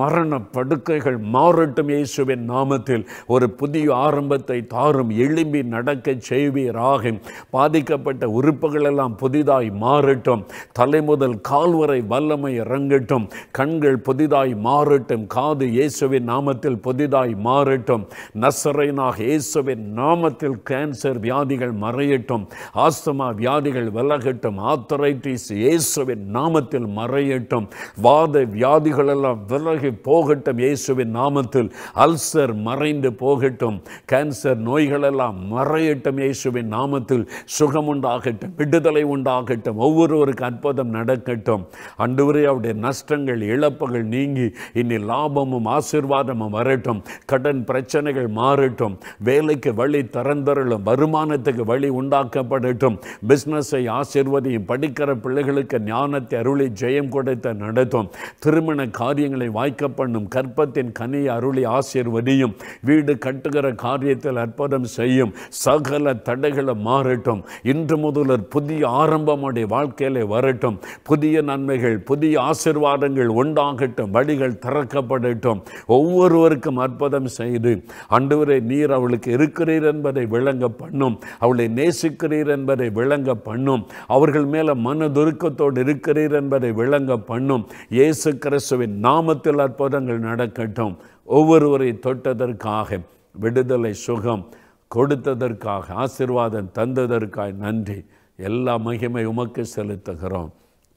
[0.00, 3.04] மரண படுக்கைகள் மாறட்டும் இயேசுவின் நாமத்தில்.
[3.26, 7.14] ஒரு புதிய ஆரம்பத்தை தாரும் எழும்பி நடக்க செய்வீராக.
[7.50, 10.44] பாதிக்கப்பட்ட உறுப்புகள் எல்லாம் புதிதாய் மாறட்டும்.
[10.72, 13.26] தலைமுதல் கால்வரை வல்லமை இறங்கட்டும்.
[13.58, 15.26] கண்கள் புதிதாய் மாறட்டும்.
[15.26, 18.04] காது இயேசுவின் நாமத்தில் புதிதாய் மாறட்டும்.
[18.42, 22.44] நசரைனாக இயேசுவின் நாமத்தில் கேன்சர் வியாதிகள் மறையட்டும்.
[22.84, 24.58] ஆஸ்துமா வியாதிகள் விலகட்டும்.
[24.70, 27.66] ஆத்தரைட்டிஸ் இயேசுவின் நாமத்தில் மறையட்டும்.
[28.06, 31.68] வாத வியாதிகள் எல்லாம் விலகி போகட்டும் இயேசுவின் நாமத்தில்.
[32.06, 33.82] அல்சர் மறைந்து போகட்டும்.
[34.12, 37.26] கேன்சர் நோய்கள் எல்லாம் மறையட்டும் இயேசுவின் நாமத்தில்.
[37.58, 39.80] சுகம் உண்டாகட்டும் விடுதலை உண்டாகட்டும்.
[39.88, 41.68] ஒவ்வொருவருக்கு அற்புதம் நடக்கட்டும்.
[41.98, 47.02] அன்றுவரே அவருடைய நஷ்டங்கள் இழப்புகள் நீங்கி இனி லாபமும் ஆசீர்வாதமும் வரட்டும்.
[47.26, 48.98] கடன் பிரச்சனைகள் மாறட்டும்.
[49.18, 52.98] வேலைக்கு வழி திறந்தரலும் வருமானத்துக்கு வழி உண்டாக்கப்படட்டும்.
[53.28, 54.64] பிஸ்னஸை ஆசிர்வதியும்.
[54.66, 58.10] படிக்கிற பிள்ளைகளுக்கு ஞானத்தை அருளி ஜெயம் கொடுத்த நடத்தும்.
[58.38, 60.28] திருமண காரியங்களை வாய்க்க பண்ணும்.
[60.34, 62.54] கற்பத்தின் கனியை அருளி ஆசிர்வதியும்.
[62.80, 65.34] வீடு கட்டுகிற காரியத்தில் அற்புதம் செய்யும்.
[65.48, 67.42] சகல தடைகளை மாறட்டும்.
[67.62, 70.78] இன்று முதல் புதிய ஆரம்பமுடைய வாழ்க்கையிலே வரட்டும்.
[71.02, 73.95] புதிய நன்மைகள் புதிய ஆசீர்வாதங்கள் உண்டாகட்டும்.
[74.04, 75.62] வழிகள் திறக்கப்படட்டும்.
[75.86, 81.20] ஒவ்வொருவருக்கும் அற்புதம் செய்து அன்றுவரை நீர் அவளுக்கு இருக்கிறீர் என்பதை விளங்க பண்ணும்.
[81.38, 83.86] அவளை நேசிக்கிறீர் என்பதை விளங்க பண்ணும்.
[84.06, 87.68] அவர்கள் மேல மனதுருக்கத்தோடு இருக்கிறீர் என்பதை விளங்க பண்ணும்.
[87.88, 90.96] இயேசு கிறிஸ்துவின் நாமத்தில் அற்புதங்கள் நடக்கட்டும்.
[91.28, 93.00] ஒவ்வொருவரை தொட்டதற்காக
[93.32, 94.48] விடுதலை சுகம்
[94.94, 98.04] கொடுத்ததற்காக ஆசிர்வாதம் தந்ததற்காக நன்றி.
[98.36, 100.50] எல்லா மகிமை உமக்கு செலுத்துகிறோம்.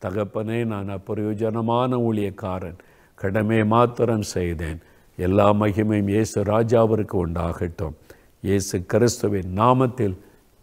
[0.06, 2.78] தகப்பனே நான் அப்பிரயோஜனமான ஊழியக்காரன்.
[3.22, 4.80] கடமை மாத்திரம் செய்தேன்.
[5.18, 7.96] எல்லா மகிமையும் இயேசு ராஜாவிற்கு உண்டாகட்டும்.
[8.48, 10.16] இயேசு கிறிஸ்துவின் நாமத்தில்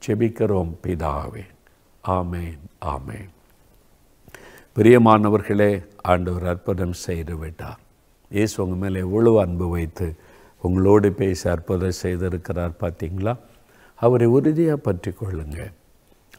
[0.02, 1.44] செபிக்கிறோம் பிதாவே.
[2.04, 2.62] ஆமேன்
[2.94, 3.30] ஆமேன்.
[4.76, 5.72] பிரியமானவர்களே
[6.12, 7.80] ஆண்டவர் அற்புதம் செய்து விட்டார்
[8.30, 10.06] இயேசு உங்கள் மேலே எவ்வளவு அன்பு வைத்து
[10.66, 13.34] உங்களோடு பேசி அற்புதம் செய்திருக்கிறார் பார்த்தீங்களா?
[13.94, 15.60] அவரை உறுதியாக பற்றி கொள்ளுங்க.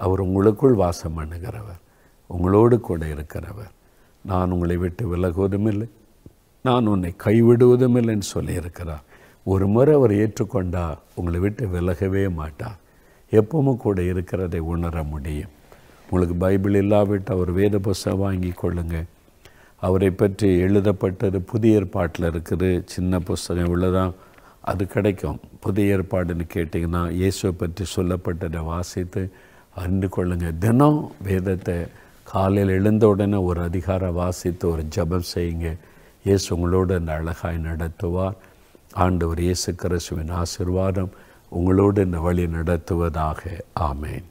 [0.05, 1.81] அவர் உங்களுக்குள் வாசம் பண்ணுகிறவர்.
[2.27, 3.71] உங்களோடு கூட இருக்கிறவர்.
[4.31, 5.87] நான் உங்களை விட்டு விலகுவதும் இல்லை.
[6.67, 9.03] நான் உன்னை கைவிடுவதும் இல்லைன்னு சொல்லியிருக்கிறார்.
[9.45, 10.85] ஒரு முறை அவர் ஏற்றுக்கொண்டா
[11.17, 12.79] உங்களை விட்டு விலகவே மாட்டார்
[13.31, 15.53] எப்பவும் கூட இருக்கிறதை உணர முடியும்.
[16.09, 18.97] உங்களுக்கு பைபிள் இல்லாவிட்டு அவர் வேத புஸ்தகம் வாங்கி கொள்ளுங்க.
[19.81, 22.69] அவரை பற்றி எழுதப்பட்டது புதிய ஏற்பாட்டில் இருக்குது.
[22.93, 24.13] சின்ன புஸ்தகம் இவ்வளோதான்
[24.71, 25.37] அது கிடைக்கும்.
[25.65, 29.21] புதிய ஏற்பாடுன்னு கேட்டிங்கன்னா இயேசுவை பற்றி சொல்லப்பட்டதை வாசித்து
[29.81, 31.77] அறிந்து கொள்ளுங்கள் தினம் வேதத்தை
[32.31, 35.69] காலையில் எழுந்த உடனே ஒரு அதிகாரம் வாசித்து ஒரு ஜபம் செய்யுங்க.
[36.27, 38.37] இயேசு உங்களோடு அந்த அழகாய் நடத்துவார்.
[39.05, 41.11] ஆண்டவர் இயேசு கிறிஸ்துவின் ஆசிர்வாதம்
[41.49, 43.41] உங்களோடு இந்த வழி நடத்துவதாக.
[43.79, 44.27] ஆமேன்.